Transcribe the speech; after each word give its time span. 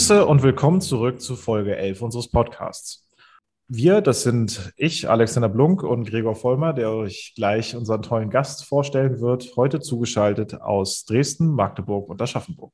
Grüße 0.00 0.24
und 0.24 0.42
willkommen 0.42 0.80
zurück 0.80 1.20
zu 1.20 1.36
Folge 1.36 1.76
11 1.76 2.00
unseres 2.00 2.30
Podcasts. 2.30 3.06
Wir, 3.68 4.00
das 4.00 4.22
sind 4.22 4.72
ich, 4.78 5.10
Alexander 5.10 5.50
Blunk 5.50 5.82
und 5.82 6.08
Gregor 6.08 6.34
Vollmer, 6.34 6.72
der 6.72 6.90
euch 6.90 7.34
gleich 7.36 7.76
unseren 7.76 8.00
tollen 8.00 8.30
Gast 8.30 8.64
vorstellen 8.64 9.20
wird, 9.20 9.56
heute 9.56 9.78
zugeschaltet 9.78 10.58
aus 10.62 11.04
Dresden, 11.04 11.50
Magdeburg 11.50 12.08
und 12.08 12.22
Aschaffenburg. 12.22 12.72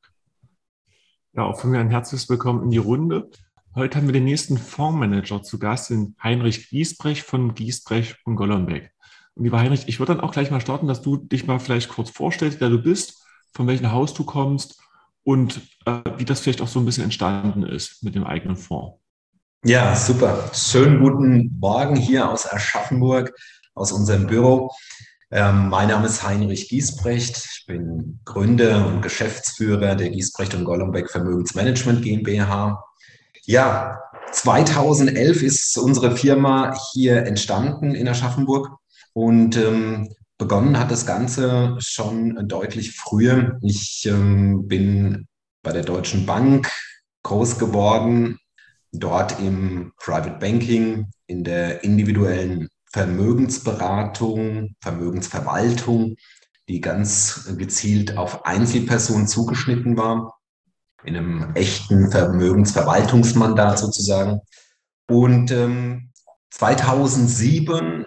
Ja, 1.32 1.46
auch 1.46 1.58
von 1.58 1.70
mir 1.70 1.80
ein 1.80 1.90
herzliches 1.90 2.28
Willkommen 2.28 2.62
in 2.62 2.70
die 2.70 2.78
Runde. 2.78 3.28
Heute 3.74 3.98
haben 3.98 4.06
wir 4.06 4.12
den 4.12 4.22
nächsten 4.22 4.56
Fondsmanager 4.56 5.42
zu 5.42 5.58
Gast, 5.58 5.90
den 5.90 6.14
Heinrich 6.22 6.68
Giesbrecht 6.68 7.24
von 7.24 7.54
Giesbrecht 7.54 8.18
und 8.24 8.36
Golombek. 8.36 8.92
Und 9.34 9.42
lieber 9.42 9.58
Heinrich, 9.58 9.88
ich 9.88 9.98
würde 9.98 10.14
dann 10.14 10.22
auch 10.22 10.30
gleich 10.30 10.52
mal 10.52 10.60
starten, 10.60 10.86
dass 10.86 11.02
du 11.02 11.16
dich 11.16 11.44
mal 11.44 11.58
vielleicht 11.58 11.88
kurz 11.88 12.08
vorstellst, 12.08 12.60
wer 12.60 12.70
du 12.70 12.80
bist, 12.80 13.26
von 13.52 13.66
welchem 13.66 13.90
Haus 13.90 14.14
du 14.14 14.22
kommst 14.22 14.80
und 15.26 15.60
äh, 15.86 16.02
wie 16.18 16.24
das 16.24 16.40
vielleicht 16.40 16.60
auch 16.60 16.68
so 16.68 16.78
ein 16.78 16.84
bisschen 16.84 17.02
entstanden 17.02 17.64
ist 17.64 18.04
mit 18.04 18.14
dem 18.14 18.24
eigenen 18.24 18.56
Fonds. 18.56 19.00
Ja, 19.64 19.96
super. 19.96 20.50
Schönen 20.54 21.00
guten 21.00 21.58
Morgen 21.58 21.96
hier 21.96 22.30
aus 22.30 22.50
Aschaffenburg, 22.50 23.34
aus 23.74 23.90
unserem 23.90 24.28
Büro. 24.28 24.70
Ähm, 25.32 25.68
mein 25.68 25.88
Name 25.88 26.06
ist 26.06 26.22
Heinrich 26.22 26.68
Giesbrecht. 26.68 27.36
Ich 27.36 27.64
bin 27.66 28.20
Gründer 28.24 28.86
und 28.86 29.02
Geschäftsführer 29.02 29.96
der 29.96 30.10
Giesbrecht 30.10 30.54
und 30.54 30.64
Golombek 30.64 31.10
Vermögensmanagement 31.10 32.02
GmbH. 32.02 32.84
Ja, 33.46 33.98
2011 34.30 35.42
ist 35.42 35.76
unsere 35.76 36.16
Firma 36.16 36.78
hier 36.92 37.26
entstanden 37.26 37.96
in 37.96 38.06
Aschaffenburg 38.06 38.70
und 39.12 39.56
ähm, 39.56 40.08
begonnen 40.38 40.78
hat 40.78 40.90
das 40.90 41.06
Ganze 41.06 41.76
schon 41.78 42.48
deutlich 42.48 42.96
früher. 42.96 43.58
Ich 43.62 44.06
ähm, 44.06 44.68
bin 44.68 45.26
bei 45.62 45.72
der 45.72 45.82
Deutschen 45.82 46.26
Bank 46.26 46.70
groß 47.22 47.58
geworden, 47.58 48.38
dort 48.92 49.40
im 49.40 49.92
Private 49.96 50.38
Banking, 50.38 51.10
in 51.26 51.42
der 51.42 51.82
individuellen 51.82 52.68
Vermögensberatung, 52.92 54.74
Vermögensverwaltung, 54.80 56.16
die 56.68 56.80
ganz 56.80 57.48
gezielt 57.56 58.16
auf 58.16 58.44
Einzelpersonen 58.46 59.26
zugeschnitten 59.26 59.96
war 59.96 60.36
in 61.04 61.16
einem 61.16 61.54
echten 61.54 62.10
Vermögensverwaltungsmandat 62.10 63.78
sozusagen. 63.78 64.40
Und 65.08 65.50
ähm, 65.52 66.10
2007 66.50 68.06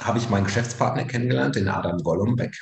habe 0.00 0.18
ich 0.18 0.28
meinen 0.28 0.44
Geschäftspartner 0.44 1.04
kennengelernt, 1.04 1.56
den 1.56 1.68
Adam 1.68 1.98
Golombek. 1.98 2.56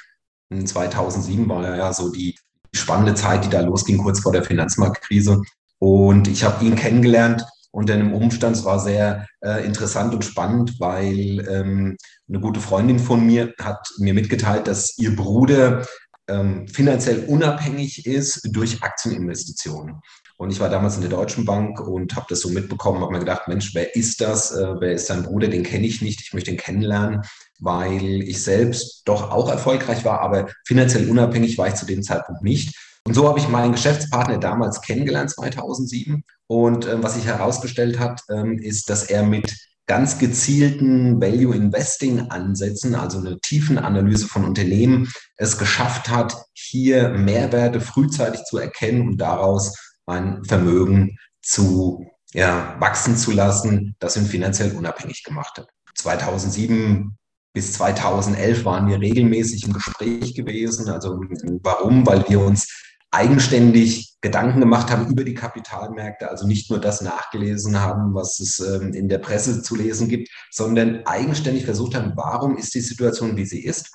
In 0.51 0.67
2007 0.67 1.49
war 1.49 1.77
ja 1.77 1.93
so 1.93 2.11
die 2.11 2.37
spannende 2.75 3.15
Zeit, 3.15 3.45
die 3.45 3.51
da 3.51 3.61
losging, 3.61 3.99
kurz 3.99 4.21
vor 4.21 4.33
der 4.33 4.45
Finanzmarktkrise. 4.45 5.43
Und 5.79 6.29
ich 6.29 6.45
habe 6.45 6.65
ihn 6.65 6.77
kennengelernt 6.77 7.45
unter 7.71 7.95
einem 7.95 8.13
Umstand, 8.13 8.57
es 8.57 8.65
war 8.65 8.79
sehr 8.79 9.27
äh, 9.41 9.65
interessant 9.65 10.15
und 10.15 10.25
spannend, 10.25 10.79
weil 10.79 11.47
ähm, 11.49 11.97
eine 12.29 12.41
gute 12.41 12.61
Freundin 12.61 12.99
von 12.99 13.25
mir 13.25 13.55
hat 13.59 13.89
mir 13.99 14.13
mitgeteilt, 14.13 14.67
dass 14.67 14.99
ihr 14.99 15.17
Bruder 15.17 15.87
ähm, 16.29 16.69
finanziell 16.69 17.25
unabhängig 17.25 18.07
ist 18.07 18.49
durch 18.53 18.83
Aktieninvestitionen. 18.83 20.01
Und 20.43 20.51
ich 20.51 20.59
war 20.59 20.69
damals 20.69 20.97
in 20.97 21.03
der 21.03 21.11
Deutschen 21.11 21.45
Bank 21.45 21.79
und 21.79 22.17
habe 22.17 22.27
das 22.29 22.41
so 22.41 22.49
mitbekommen, 22.49 23.01
habe 23.01 23.13
mir 23.13 23.21
gedacht, 23.21 23.47
Mensch, 23.47 23.77
wer 23.77 23.95
ist 23.95 24.21
das? 24.21 24.51
Äh, 24.51 24.81
wer 24.81 24.91
ist 24.91 25.09
dein 25.09 25.23
Bruder? 25.23 25.47
Den 25.47 25.63
kenne 25.63 25.87
ich 25.87 26.03
nicht. 26.03 26.21
Ich 26.21 26.35
möchte 26.35 26.51
ihn 26.51 26.57
kennenlernen, 26.57 27.21
weil 27.61 28.23
ich 28.23 28.43
selbst 28.43 29.03
doch 29.05 29.31
auch 29.31 29.49
erfolgreich 29.49 30.05
war, 30.05 30.21
aber 30.21 30.49
finanziell 30.67 31.09
unabhängig 31.09 31.59
war 31.59 31.69
ich 31.69 31.75
zu 31.75 31.87
dem 31.87 32.03
Zeitpunkt 32.03 32.43
nicht. 32.43 32.77
Und 33.07 33.15
so 33.15 33.29
habe 33.29 33.39
ich 33.39 33.49
meinen 33.49 33.71
Geschäftspartner 33.71 34.39
damals 34.39 34.81
kennengelernt, 34.81 35.31
2007. 35.31 36.25
Und 36.49 36.87
äh, 36.87 37.01
was 37.01 37.15
sich 37.15 37.27
herausgestellt 37.27 38.01
hat, 38.01 38.23
ähm, 38.29 38.59
ist, 38.59 38.91
dass 38.91 39.05
er 39.05 39.23
mit 39.23 39.55
ganz 39.87 40.19
gezielten 40.19 41.21
Value 41.21 41.55
Investing 41.55 42.31
Ansätzen, 42.31 42.97
also 42.97 43.19
eine 43.19 43.39
tiefen 43.39 43.79
Analyse 43.79 44.27
von 44.27 44.45
Unternehmen, 44.45 45.09
es 45.37 45.57
geschafft 45.57 46.09
hat, 46.09 46.35
hier 46.53 47.11
Mehrwerte 47.11 47.81
frühzeitig 47.81 48.43
zu 48.43 48.59
erkennen 48.59 49.07
und 49.07 49.19
daraus 49.19 49.92
ein 50.07 50.45
Vermögen 50.45 51.17
zu 51.43 52.07
ja, 52.35 52.77
wachsen 52.81 53.17
zu 53.17 53.33
lassen, 53.33 53.97
das 53.99 54.17
ihn 54.17 54.27
finanziell 54.27 54.75
unabhängig 54.77 55.23
gemacht 55.23 55.59
hat. 55.59 55.69
2007 55.95 57.17
bis 57.53 57.75
2011 57.75 58.65
waren 58.65 58.89
wir 58.89 59.01
regelmäßig 59.01 59.65
im 59.65 59.75
Gespräch 59.75 60.35
gewesen. 60.35 60.89
Also 60.89 61.21
warum? 61.63 62.07
Weil 62.07 62.25
wir 62.29 62.41
uns 62.41 62.69
eigenständig 63.11 64.17
Gedanken 64.23 64.61
gemacht 64.61 64.91
haben 64.91 65.11
über 65.11 65.23
die 65.23 65.35
Kapitalmärkte, 65.35 66.31
also 66.31 66.47
nicht 66.47 66.71
nur 66.71 66.81
das 66.81 67.03
nachgelesen 67.03 67.79
haben, 67.79 68.15
was 68.15 68.41
es 68.41 68.59
ähm, 68.61 68.95
in 68.95 69.09
der 69.09 69.19
Presse 69.19 69.63
zu 69.63 69.77
lesen 69.77 70.09
gibt, 70.09 70.31
sondern 70.51 71.05
eigenständig 71.05 71.67
versucht 71.67 71.95
haben, 71.95 72.13
warum 72.17 72.57
ist 72.57 72.75
die 72.75 72.81
Situation, 72.81 73.37
wie 73.37 73.45
sie 73.45 73.63
ist. 73.63 73.93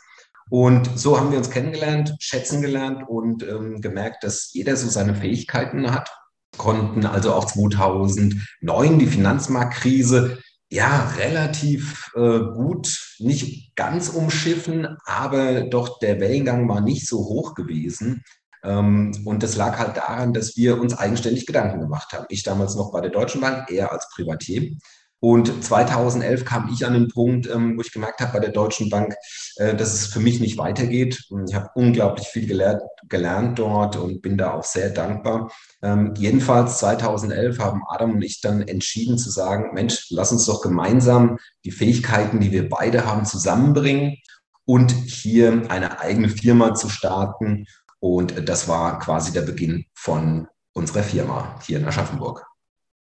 Und 0.49 0.89
so 0.97 1.19
haben 1.19 1.31
wir 1.31 1.37
uns 1.37 1.49
kennengelernt, 1.49 2.15
schätzen 2.19 2.61
gelernt 2.61 3.03
und 3.07 3.43
ähm, 3.43 3.81
gemerkt, 3.81 4.23
dass 4.23 4.51
jeder 4.53 4.75
so 4.75 4.89
seine 4.89 5.15
Fähigkeiten 5.15 5.91
hat, 5.91 6.09
konnten 6.57 7.05
also 7.05 7.33
auch 7.33 7.45
2009 7.45 8.99
die 8.99 9.07
Finanzmarktkrise 9.07 10.39
ja 10.69 11.09
relativ 11.17 12.11
äh, 12.15 12.39
gut, 12.39 13.15
nicht 13.19 13.75
ganz 13.75 14.09
umschiffen, 14.09 14.97
aber 15.05 15.61
doch 15.61 15.99
der 15.99 16.19
Wellengang 16.19 16.67
war 16.67 16.81
nicht 16.81 17.07
so 17.07 17.19
hoch 17.19 17.53
gewesen. 17.53 18.23
Ähm, 18.63 19.11
und 19.25 19.43
das 19.43 19.55
lag 19.55 19.77
halt 19.77 19.97
daran, 19.97 20.33
dass 20.33 20.57
wir 20.57 20.79
uns 20.79 20.97
eigenständig 20.97 21.45
Gedanken 21.45 21.79
gemacht 21.79 22.11
haben. 22.11 22.25
Ich 22.29 22.43
damals 22.43 22.75
noch 22.75 22.91
bei 22.91 23.01
der 23.01 23.11
Deutschen 23.11 23.41
Bank, 23.41 23.71
eher 23.71 23.91
als 23.91 24.09
Privatier. 24.13 24.75
Und 25.19 25.63
2011 25.63 26.45
kam 26.45 26.69
ich 26.71 26.85
an 26.85 26.93
den 26.93 27.07
Punkt, 27.07 27.49
ähm, 27.49 27.75
wo 27.77 27.81
ich 27.81 27.91
gemerkt 27.91 28.19
habe 28.19 28.33
bei 28.33 28.39
der 28.39 28.51
Deutschen 28.51 28.89
Bank, 28.89 29.15
äh, 29.55 29.75
dass 29.75 29.93
es 29.93 30.07
für 30.07 30.19
mich 30.19 30.39
nicht 30.39 30.57
weitergeht. 30.57 31.27
Ich 31.47 31.55
habe 31.55 31.69
unglaublich 31.75 32.27
viel 32.27 32.47
gelernt, 32.47 32.81
gelernt 33.09 33.57
dort 33.57 33.95
und 33.95 34.21
bin 34.21 34.37
da 34.37 34.53
auch 34.53 34.63
sehr 34.63 34.91
dankbar. 34.91 35.51
Ähm, 35.81 36.13
jedenfalls 36.17 36.77
2011 36.79 37.59
haben 37.59 37.81
Adam 37.87 38.13
und 38.13 38.21
ich 38.21 38.41
dann 38.41 38.61
entschieden 38.61 39.17
zu 39.17 39.31
sagen, 39.31 39.73
Mensch, 39.73 40.07
lass 40.11 40.31
uns 40.31 40.45
doch 40.45 40.61
gemeinsam 40.61 41.37
die 41.65 41.71
Fähigkeiten, 41.71 42.39
die 42.39 42.51
wir 42.51 42.69
beide 42.69 43.05
haben, 43.05 43.25
zusammenbringen 43.25 44.17
und 44.65 44.91
hier 44.91 45.63
eine 45.69 45.99
eigene 45.99 46.29
Firma 46.29 46.75
zu 46.75 46.89
starten 46.89 47.65
und 47.99 48.47
das 48.47 48.67
war 48.67 48.99
quasi 48.99 49.33
der 49.33 49.41
Beginn 49.41 49.85
von 49.93 50.47
unserer 50.73 51.03
Firma 51.03 51.59
hier 51.65 51.79
in 51.79 51.85
Aschaffenburg. 51.85 52.46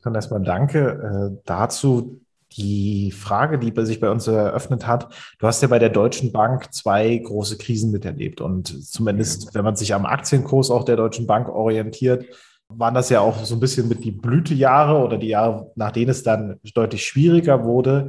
Dann 0.08 0.16
erstmal 0.16 0.42
danke 0.42 1.34
äh, 1.36 1.42
dazu. 1.46 2.22
Die 2.54 3.12
Frage, 3.12 3.60
die 3.60 3.74
sich 3.86 4.00
bei 4.00 4.10
uns 4.10 4.26
eröffnet 4.26 4.88
hat, 4.88 5.14
du 5.38 5.48
hast 5.48 5.62
ja 5.62 5.68
bei 5.68 5.80
der 5.80 5.90
Deutschen 5.90 6.32
Bank 6.32 6.74
zwei 6.74 7.18
große 7.18 7.58
Krisen 7.58 7.92
miterlebt. 7.92 8.40
Und 8.40 8.90
zumindest, 8.90 9.54
wenn 9.54 9.66
man 9.66 9.76
sich 9.76 9.94
am 9.94 10.06
Aktienkurs 10.06 10.72
auch 10.72 10.86
der 10.86 10.96
Deutschen 10.96 11.28
Bank 11.28 11.50
orientiert, 11.50 12.26
waren 12.70 12.94
das 12.94 13.10
ja 13.10 13.20
auch 13.20 13.44
so 13.44 13.56
ein 13.56 13.60
bisschen 13.60 13.90
mit 13.90 14.06
die 14.06 14.12
Blütejahre 14.12 14.98
oder 14.98 15.18
die 15.18 15.28
Jahre, 15.28 15.72
nach 15.76 15.92
denen 15.92 16.10
es 16.10 16.24
dann 16.24 16.58
deutlich 16.74 17.06
schwieriger 17.06 17.66
wurde. 17.66 18.08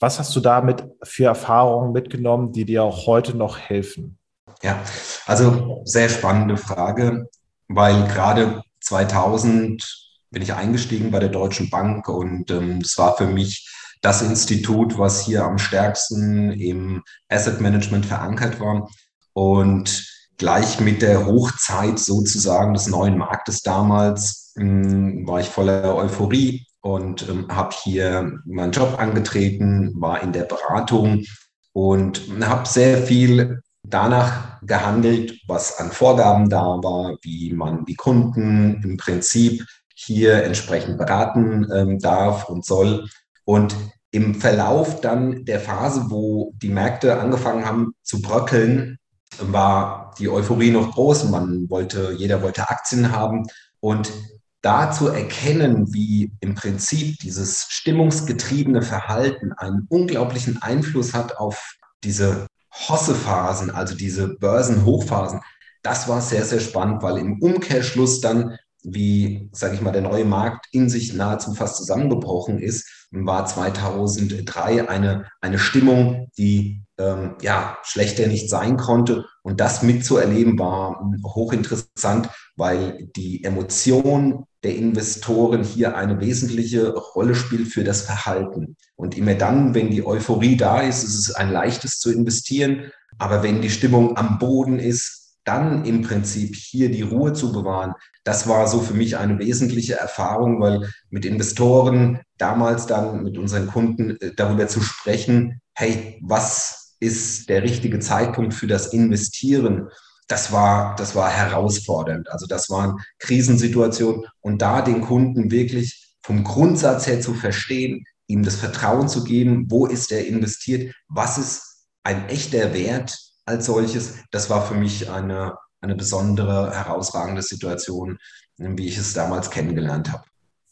Was 0.00 0.18
hast 0.18 0.34
du 0.34 0.40
damit 0.40 0.84
für 1.04 1.26
Erfahrungen 1.26 1.92
mitgenommen, 1.92 2.52
die 2.52 2.64
dir 2.64 2.82
auch 2.82 3.06
heute 3.06 3.36
noch 3.36 3.56
helfen? 3.56 4.18
Ja, 4.64 4.82
also 5.26 5.82
sehr 5.84 6.08
spannende 6.08 6.56
Frage, 6.56 7.28
weil 7.68 8.04
gerade 8.08 8.62
2000 8.80 10.05
bin 10.36 10.42
ich 10.42 10.52
eingestiegen 10.52 11.10
bei 11.10 11.18
der 11.18 11.30
Deutschen 11.30 11.70
Bank 11.70 12.10
und 12.10 12.50
ähm, 12.50 12.80
es 12.82 12.98
war 12.98 13.16
für 13.16 13.26
mich 13.26 13.72
das 14.02 14.20
Institut, 14.20 14.98
was 14.98 15.24
hier 15.24 15.42
am 15.42 15.56
stärksten 15.56 16.52
im 16.52 17.02
Asset 17.30 17.62
Management 17.62 18.04
verankert 18.04 18.60
war. 18.60 18.86
Und 19.32 20.06
gleich 20.36 20.78
mit 20.78 21.00
der 21.00 21.24
Hochzeit 21.24 21.98
sozusagen 21.98 22.74
des 22.74 22.86
neuen 22.86 23.16
Marktes 23.16 23.62
damals 23.62 24.52
ähm, 24.58 25.26
war 25.26 25.40
ich 25.40 25.46
voller 25.46 25.96
Euphorie 25.96 26.66
und 26.82 27.26
ähm, 27.30 27.46
habe 27.48 27.74
hier 27.82 28.38
meinen 28.44 28.72
Job 28.72 28.98
angetreten, 28.98 29.94
war 29.98 30.22
in 30.22 30.32
der 30.32 30.44
Beratung 30.44 31.24
und 31.72 32.20
habe 32.42 32.68
sehr 32.68 32.98
viel 32.98 33.62
danach 33.84 34.60
gehandelt, 34.60 35.40
was 35.48 35.78
an 35.78 35.92
Vorgaben 35.92 36.50
da 36.50 36.60
war, 36.60 37.16
wie 37.22 37.54
man 37.54 37.86
die 37.86 37.94
Kunden 37.94 38.82
im 38.84 38.98
Prinzip 38.98 39.64
hier 39.98 40.44
entsprechend 40.44 40.98
beraten 40.98 41.66
ähm, 41.72 41.98
darf 41.98 42.48
und 42.48 42.64
soll. 42.64 43.08
Und 43.44 43.74
im 44.10 44.34
Verlauf 44.34 45.00
dann 45.00 45.44
der 45.46 45.58
Phase, 45.58 46.06
wo 46.08 46.52
die 46.56 46.68
Märkte 46.68 47.18
angefangen 47.18 47.64
haben 47.64 47.94
zu 48.02 48.20
bröckeln, 48.20 48.98
war 49.40 50.14
die 50.18 50.28
Euphorie 50.28 50.70
noch 50.70 50.92
groß. 50.92 51.30
Man 51.30 51.68
wollte, 51.70 52.12
jeder 52.12 52.42
wollte 52.42 52.68
Aktien 52.68 53.10
haben. 53.10 53.46
Und 53.80 54.12
da 54.60 54.90
zu 54.90 55.08
erkennen, 55.08 55.92
wie 55.94 56.32
im 56.40 56.54
Prinzip 56.54 57.18
dieses 57.20 57.66
stimmungsgetriebene 57.68 58.82
Verhalten 58.82 59.52
einen 59.54 59.86
unglaublichen 59.88 60.60
Einfluss 60.60 61.14
hat 61.14 61.38
auf 61.38 61.74
diese 62.04 62.46
Hossephasen, 62.72 63.70
also 63.70 63.94
diese 63.94 64.28
Börsenhochphasen, 64.36 65.40
das 65.82 66.08
war 66.08 66.20
sehr, 66.20 66.44
sehr 66.44 66.60
spannend, 66.60 67.02
weil 67.02 67.16
im 67.16 67.40
Umkehrschluss 67.40 68.20
dann 68.20 68.58
wie, 68.88 69.50
sage 69.52 69.74
ich 69.74 69.80
mal, 69.80 69.90
der 69.90 70.02
neue 70.02 70.24
Markt 70.24 70.66
in 70.70 70.88
sich 70.88 71.12
nahezu 71.12 71.54
fast 71.54 71.76
zusammengebrochen 71.76 72.58
ist, 72.60 73.08
war 73.10 73.44
2003 73.44 74.88
eine, 74.88 75.26
eine 75.40 75.58
Stimmung, 75.58 76.28
die 76.38 76.84
ähm, 76.98 77.34
ja 77.42 77.78
schlechter 77.82 78.28
nicht 78.28 78.48
sein 78.48 78.76
konnte. 78.76 79.24
Und 79.42 79.60
das 79.60 79.82
mitzuerleben 79.82 80.56
war 80.58 81.04
hochinteressant, 81.24 82.28
weil 82.56 83.08
die 83.16 83.42
Emotion 83.42 84.44
der 84.62 84.76
Investoren 84.76 85.64
hier 85.64 85.96
eine 85.96 86.20
wesentliche 86.20 86.94
Rolle 86.94 87.34
spielt 87.34 87.68
für 87.68 87.82
das 87.82 88.02
Verhalten. 88.02 88.76
Und 88.94 89.18
immer 89.18 89.34
dann, 89.34 89.74
wenn 89.74 89.90
die 89.90 90.06
Euphorie 90.06 90.56
da 90.56 90.80
ist, 90.80 91.02
ist 91.02 91.18
es 91.18 91.34
ein 91.34 91.50
leichtes 91.50 91.98
zu 91.98 92.12
investieren. 92.12 92.92
Aber 93.18 93.42
wenn 93.42 93.62
die 93.62 93.70
Stimmung 93.70 94.16
am 94.16 94.38
Boden 94.38 94.78
ist, 94.78 95.15
dann 95.46 95.84
im 95.84 96.02
Prinzip 96.02 96.54
hier 96.54 96.90
die 96.90 97.02
Ruhe 97.02 97.32
zu 97.32 97.52
bewahren, 97.52 97.94
das 98.24 98.48
war 98.48 98.66
so 98.66 98.80
für 98.80 98.94
mich 98.94 99.16
eine 99.16 99.38
wesentliche 99.38 99.94
Erfahrung, 99.94 100.60
weil 100.60 100.90
mit 101.08 101.24
Investoren 101.24 102.20
damals 102.36 102.86
dann 102.86 103.22
mit 103.22 103.38
unseren 103.38 103.68
Kunden 103.68 104.20
äh, 104.20 104.32
darüber 104.34 104.66
zu 104.68 104.80
sprechen, 104.80 105.60
hey, 105.74 106.20
was 106.22 106.96
ist 106.98 107.48
der 107.48 107.62
richtige 107.62 108.00
Zeitpunkt 108.00 108.54
für 108.54 108.66
das 108.66 108.92
Investieren? 108.92 109.88
Das 110.28 110.50
war, 110.50 110.96
das 110.96 111.14
war 111.14 111.30
herausfordernd. 111.30 112.28
Also 112.30 112.46
das 112.46 112.68
waren 112.68 112.96
Krisensituationen 113.20 114.26
und 114.40 114.60
da 114.60 114.82
den 114.82 115.00
Kunden 115.00 115.52
wirklich 115.52 116.16
vom 116.22 116.42
Grundsatz 116.42 117.06
her 117.06 117.20
zu 117.20 117.34
verstehen, 117.34 118.04
ihm 118.26 118.42
das 118.42 118.56
Vertrauen 118.56 119.08
zu 119.08 119.22
geben, 119.22 119.66
wo 119.68 119.86
ist 119.86 120.10
er 120.10 120.26
investiert, 120.26 120.92
was 121.08 121.38
ist 121.38 121.86
ein 122.02 122.28
echter 122.28 122.74
Wert 122.74 123.16
als 123.46 123.66
solches, 123.66 124.16
das 124.30 124.50
war 124.50 124.66
für 124.66 124.74
mich 124.74 125.10
eine, 125.10 125.56
eine 125.80 125.94
besondere, 125.94 126.72
herausragende 126.72 127.42
Situation, 127.42 128.18
wie 128.58 128.88
ich 128.88 128.98
es 128.98 129.14
damals 129.14 129.50
kennengelernt 129.50 130.12
habe. 130.12 130.24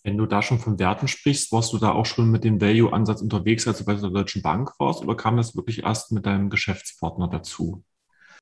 Wenn 0.02 0.18
du 0.18 0.26
da 0.26 0.42
schon 0.42 0.58
von 0.58 0.78
Werten 0.78 1.08
sprichst, 1.08 1.50
warst 1.50 1.72
du 1.72 1.78
da 1.78 1.92
auch 1.92 2.04
schon 2.04 2.30
mit 2.30 2.44
dem 2.44 2.60
Value-Ansatz 2.60 3.22
unterwegs, 3.22 3.66
als 3.66 3.78
du 3.78 3.84
bei 3.84 3.94
der 3.94 4.10
Deutschen 4.10 4.42
Bank 4.42 4.72
warst, 4.78 5.02
oder 5.02 5.16
kam 5.16 5.38
das 5.38 5.56
wirklich 5.56 5.82
erst 5.82 6.12
mit 6.12 6.26
deinem 6.26 6.50
Geschäftspartner 6.50 7.28
dazu? 7.28 7.82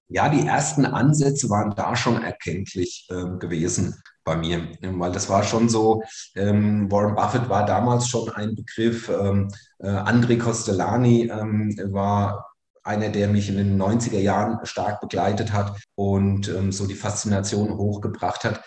Ja, 0.09 0.29
die 0.29 0.45
ersten 0.45 0.85
Ansätze 0.85 1.49
waren 1.49 1.75
da 1.77 1.95
schon 1.95 2.23
erkenntlich 2.23 3.07
äh, 3.11 3.39
gewesen 3.39 3.95
bei 4.25 4.37
mir, 4.37 4.69
weil 4.83 5.13
das 5.13 5.29
war 5.29 5.43
schon 5.43 5.69
so, 5.69 6.03
ähm, 6.35 6.91
Warren 6.91 7.15
Buffett 7.15 7.49
war 7.49 7.65
damals 7.65 8.09
schon 8.09 8.29
ein 8.31 8.55
Begriff, 8.55 9.09
ähm, 9.09 9.49
äh, 9.79 9.87
André 9.89 10.39
Costellani 10.39 11.31
ähm, 11.31 11.77
war 11.93 12.52
einer, 12.85 13.09
der 13.09 13.29
mich 13.29 13.49
in 13.49 13.57
den 13.57 13.81
90er 13.81 14.19
Jahren 14.19 14.65
stark 14.65 15.01
begleitet 15.01 15.53
hat 15.53 15.81
und 15.95 16.49
ähm, 16.49 16.73
so 16.73 16.87
die 16.87 16.95
Faszination 16.95 17.77
hochgebracht 17.77 18.45
hat. 18.45 18.63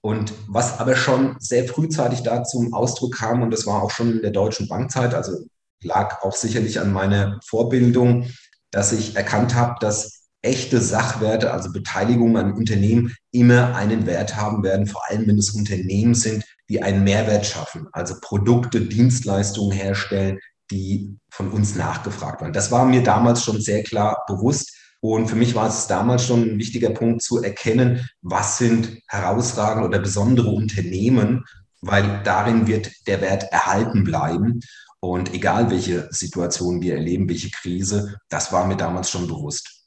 Und 0.00 0.32
was 0.46 0.78
aber 0.78 0.96
schon 0.96 1.36
sehr 1.38 1.64
frühzeitig 1.64 2.22
da 2.22 2.44
zum 2.44 2.72
Ausdruck 2.72 3.16
kam, 3.16 3.42
und 3.42 3.50
das 3.50 3.66
war 3.66 3.82
auch 3.82 3.90
schon 3.90 4.12
in 4.12 4.22
der 4.22 4.30
deutschen 4.30 4.68
Bankzeit, 4.68 5.14
also 5.14 5.44
lag 5.82 6.22
auch 6.22 6.34
sicherlich 6.34 6.80
an 6.80 6.92
meiner 6.92 7.40
Vorbildung, 7.44 8.30
dass 8.70 8.92
ich 8.92 9.16
erkannt 9.16 9.54
habe, 9.54 9.76
dass 9.80 10.18
echte 10.42 10.80
Sachwerte, 10.80 11.52
also 11.52 11.72
Beteiligungen 11.72 12.36
an 12.36 12.52
Unternehmen, 12.52 13.14
immer 13.32 13.74
einen 13.74 14.06
Wert 14.06 14.36
haben 14.36 14.62
werden, 14.62 14.86
vor 14.86 15.02
allem 15.08 15.26
wenn 15.26 15.38
es 15.38 15.50
Unternehmen 15.50 16.14
sind, 16.14 16.44
die 16.68 16.82
einen 16.82 17.02
Mehrwert 17.02 17.46
schaffen, 17.46 17.88
also 17.92 18.14
Produkte, 18.20 18.82
Dienstleistungen 18.82 19.72
herstellen, 19.72 20.38
die 20.70 21.18
von 21.30 21.50
uns 21.50 21.74
nachgefragt 21.74 22.40
waren. 22.40 22.52
Das 22.52 22.70
war 22.70 22.84
mir 22.84 23.02
damals 23.02 23.44
schon 23.44 23.60
sehr 23.60 23.82
klar 23.82 24.24
bewusst. 24.26 24.74
Und 25.00 25.28
für 25.28 25.36
mich 25.36 25.54
war 25.54 25.68
es 25.68 25.86
damals 25.86 26.26
schon 26.26 26.42
ein 26.42 26.58
wichtiger 26.58 26.90
Punkt 26.90 27.22
zu 27.22 27.42
erkennen, 27.42 28.08
was 28.20 28.58
sind 28.58 28.98
herausragende 29.08 29.88
oder 29.88 30.00
besondere 30.00 30.48
Unternehmen, 30.50 31.44
weil 31.80 32.22
darin 32.24 32.66
wird 32.66 32.90
der 33.06 33.20
Wert 33.20 33.44
erhalten 33.52 34.02
bleiben. 34.04 34.60
Und 35.00 35.32
egal 35.32 35.70
welche 35.70 36.08
Situation 36.10 36.82
wir 36.82 36.94
erleben, 36.94 37.28
welche 37.28 37.50
Krise, 37.50 38.16
das 38.28 38.52
war 38.52 38.66
mir 38.66 38.76
damals 38.76 39.10
schon 39.10 39.28
bewusst. 39.28 39.77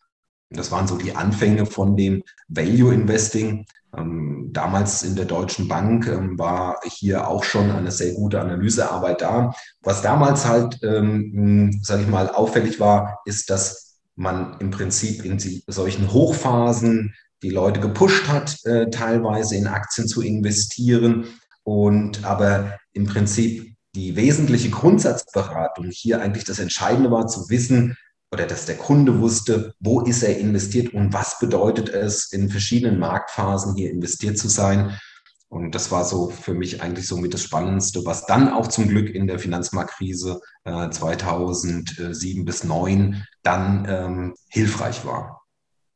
Das 0.52 0.72
waren 0.72 0.88
so 0.88 0.98
die 0.98 1.16
Anfänge 1.16 1.66
von 1.66 1.96
dem 1.96 2.24
Value 2.48 2.94
Investing. 2.94 3.66
Ähm, 3.98 4.50
damals 4.52 5.04
in 5.04 5.16
der 5.16 5.26
Deutschen 5.26 5.68
Bank 5.68 6.08
ähm, 6.08 6.38
war 6.38 6.80
hier 6.86 7.28
auch 7.28 7.44
schon 7.44 7.72
eine 7.72 7.92
sehr 7.92 8.14
gute 8.14 8.40
Analysearbeit 8.40 9.22
da. 9.22 9.54
Was 9.82 10.02
damals 10.02 10.46
halt, 10.46 10.80
ähm, 10.84 11.80
sage 11.84 12.04
ich 12.04 12.08
mal, 12.08 12.30
auffällig 12.30 12.80
war, 12.80 13.20
ist, 13.26 13.50
dass 13.50 14.00
man 14.16 14.58
im 14.60 14.72
Prinzip 14.72 15.26
in 15.26 15.40
solchen 15.68 16.12
Hochphasen 16.12 17.14
die 17.44 17.50
Leute 17.50 17.80
gepusht 17.80 18.28
hat, 18.28 18.58
äh, 18.66 18.90
teilweise 18.90 19.56
in 19.56 19.68
Aktien 19.68 20.08
zu 20.08 20.22
investieren. 20.22 21.26
Und 21.64 22.24
aber 22.24 22.78
im 22.94 23.06
Prinzip 23.06 23.76
die 23.96 24.16
wesentliche 24.16 24.70
Grundsatzberatung 24.70 25.90
hier 25.92 26.22
eigentlich 26.22 26.46
das 26.46 26.60
Entscheidende 26.60 27.12
war, 27.12 27.28
zu 27.28 27.50
wissen, 27.50 27.98
oder 28.32 28.48
dass 28.48 28.66
der 28.66 28.78
Kunde 28.78 29.20
wusste, 29.20 29.74
wo 29.80 30.02
ist 30.02 30.24
er 30.24 30.38
investiert 30.38 30.94
und 30.94 31.14
was 31.14 31.38
bedeutet 31.40 31.90
es, 31.90 32.32
in 32.32 32.50
verschiedenen 32.50 33.00
Marktphasen 33.00 33.76
hier 33.76 33.92
investiert 33.92 34.38
zu 34.38 34.48
sein. 34.48 34.98
Und 35.50 35.76
das 35.76 35.92
war 35.92 36.06
so 36.06 36.30
für 36.30 36.54
mich 36.54 36.82
eigentlich 36.82 37.08
so 37.08 37.18
mit 37.18 37.34
das 37.34 37.44
Spannendste, 37.44 38.06
was 38.06 38.26
dann 38.26 38.48
auch 38.48 38.68
zum 38.68 38.88
Glück 38.88 39.10
in 39.14 39.28
der 39.28 39.38
Finanzmarktkrise 39.38 40.40
äh, 40.64 40.90
2007 40.90 42.46
bis 42.46 42.60
2009 42.60 43.26
dann 43.44 43.86
ähm, 43.90 44.36
hilfreich 44.48 45.06
war. 45.06 45.42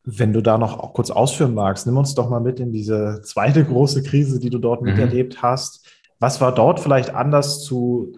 Wenn 0.04 0.34
du 0.34 0.42
da 0.42 0.58
noch 0.58 0.94
kurz 0.94 1.10
ausführen 1.10 1.54
magst, 1.54 1.88
nimm 1.88 1.96
uns 1.96 2.16
doch 2.16 2.30
mal 2.30 2.42
mit 2.42 2.60
in 2.60 2.74
diese 2.74 3.22
zweite 3.24 3.64
große 3.64 4.04
Krise, 4.04 4.42
die 4.42 4.50
du 4.50 4.60
dort 4.60 4.82
mhm. 4.82 4.90
miterlebt 4.90 5.42
hast. 5.42 5.88
Was 6.20 6.42
war 6.42 6.54
dort 6.54 6.82
vielleicht 6.82 7.12
anders 7.12 7.64
zu 7.64 8.12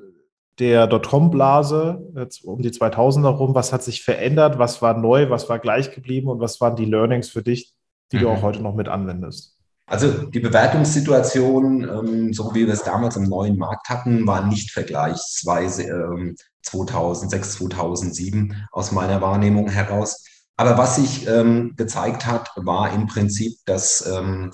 der 0.59 0.88
Dotcom-Blase 0.88 2.30
um 2.44 2.62
die 2.62 2.71
2000er 2.71 3.30
rum? 3.30 3.56
Was 3.56 3.74
hat 3.74 3.83
sich 3.83 4.04
verändert? 4.04 4.57
Was 4.57 4.81
war 4.81 4.98
neu? 4.98 5.30
Was 5.30 5.50
war 5.50 5.59
gleich 5.59 5.94
geblieben? 5.94 6.30
Und 6.30 6.39
was 6.39 6.59
waren 6.62 6.75
die 6.75 6.86
Learnings 6.86 7.30
für 7.30 7.44
dich, 7.44 7.74
die 8.12 8.18
mhm. 8.18 8.21
du 8.21 8.30
auch 8.30 8.42
heute 8.42 8.62
noch 8.62 8.75
mit 8.75 8.88
anwendest? 8.88 9.57
Also 9.89 10.25
die 10.25 10.42
Bewertungssituation, 10.42 11.83
ähm, 11.83 12.33
so 12.33 12.54
wie 12.54 12.68
wir 12.68 12.74
es 12.74 12.83
damals 12.83 13.15
im 13.15 13.24
neuen 13.24 13.57
Markt 13.57 13.87
hatten, 13.87 14.28
war 14.28 14.45
nicht 14.45 14.71
vergleichsweise 14.71 15.83
ähm, 15.83 16.35
2006, 16.64 17.54
2007 17.54 18.68
aus 18.73 18.92
meiner 18.92 19.21
Wahrnehmung 19.21 19.69
heraus. 19.69 20.26
Aber 20.57 20.78
was 20.78 20.97
sich 20.97 21.26
ähm, 21.28 21.76
gezeigt 21.78 22.26
hat, 22.26 22.52
war 22.57 22.92
im 22.94 23.07
Prinzip, 23.07 23.54
dass 23.66 24.06
ähm, 24.06 24.52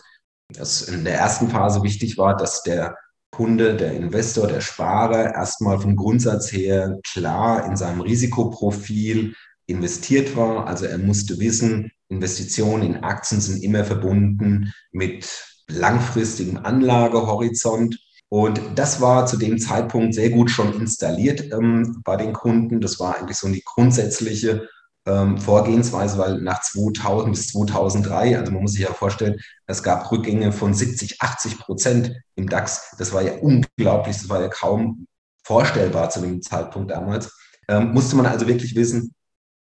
es 0.55 0.83
in 0.83 1.03
der 1.03 1.15
ersten 1.15 1.49
Phase 1.49 1.81
wichtig 1.81 2.17
war, 2.19 2.37
dass 2.37 2.61
der 2.61 2.95
Kunde, 3.33 3.75
der 3.75 3.93
Investor, 3.93 4.47
der 4.47 4.61
Sparer 4.61 5.33
erstmal 5.33 5.79
vom 5.79 5.95
Grundsatz 5.95 6.51
her 6.53 6.99
klar 7.11 7.65
in 7.65 7.75
seinem 7.75 8.01
Risikoprofil 8.01 9.33
investiert 9.65 10.35
war. 10.35 10.67
Also 10.67 10.85
er 10.85 10.99
musste 10.99 11.39
wissen, 11.39 11.91
Investitionen 12.09 12.83
in 12.83 13.03
Aktien 13.03 13.41
sind 13.41 13.63
immer 13.63 13.85
verbunden 13.85 14.71
mit 14.91 15.27
langfristigem 15.67 16.57
Anlagehorizont. 16.57 17.99
Und 18.29 18.61
das 18.75 19.01
war 19.01 19.25
zu 19.25 19.37
dem 19.37 19.57
Zeitpunkt 19.57 20.13
sehr 20.13 20.29
gut 20.29 20.51
schon 20.51 20.79
installiert 20.79 21.51
ähm, 21.51 22.01
bei 22.03 22.15
den 22.15 22.33
Kunden. 22.33 22.81
Das 22.81 22.99
war 22.99 23.17
eigentlich 23.17 23.37
so 23.37 23.47
die 23.47 23.63
grundsätzliche 23.65 24.67
ähm, 25.05 25.37
Vorgehensweise, 25.37 26.17
weil 26.17 26.41
nach 26.41 26.61
2000 26.61 27.31
bis 27.31 27.49
2003, 27.49 28.37
also 28.37 28.51
man 28.51 28.61
muss 28.61 28.73
sich 28.73 28.81
ja 28.81 28.93
vorstellen, 28.93 29.39
es 29.67 29.83
gab 29.83 30.11
Rückgänge 30.11 30.51
von 30.51 30.73
70, 30.73 31.21
80 31.21 31.59
Prozent 31.59 32.13
im 32.35 32.47
DAX. 32.47 32.95
Das 32.97 33.13
war 33.13 33.21
ja 33.21 33.33
unglaublich, 33.39 34.17
das 34.17 34.29
war 34.29 34.41
ja 34.41 34.47
kaum 34.47 35.07
vorstellbar 35.43 36.09
zu 36.09 36.21
dem 36.21 36.41
Zeitpunkt 36.41 36.91
damals. 36.91 37.37
Ähm, 37.67 37.93
musste 37.93 38.15
man 38.15 38.25
also 38.25 38.47
wirklich 38.47 38.75
wissen, 38.75 39.13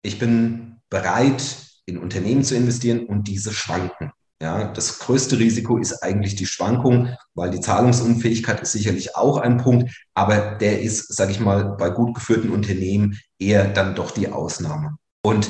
ich 0.03 0.19
bin 0.19 0.81
bereit, 0.91 1.57
in 1.87 1.99
Unternehmen 1.99 2.45
zu 2.45 2.55
investieren 2.55 3.07
und 3.07 3.27
diese 3.29 3.53
schwanken. 3.53 4.13
Ja, 4.43 4.73
das 4.73 4.99
größte 4.99 5.39
Risiko 5.39 5.79
ist 5.79 6.03
eigentlich 6.03 6.35
die 6.35 6.47
Schwankung, 6.47 7.17
weil 7.35 7.51
die 7.51 7.61
Zahlungsunfähigkeit 7.61 8.61
ist 8.61 8.73
sicherlich 8.73 9.15
auch 9.15 9.37
ein 9.39 9.59
Punkt, 9.59 9.95
aber 10.15 10.57
der 10.57 10.83
ist, 10.83 11.15
sage 11.15 11.31
ich 11.31 11.39
mal, 11.39 11.77
bei 11.77 11.91
gut 11.91 12.15
geführten 12.15 12.51
Unternehmen 12.51 13.21
eher 13.39 13.69
dann 13.69 13.95
doch 13.95 14.11
die 14.11 14.29
Ausnahme. 14.29 14.97
Und 15.23 15.49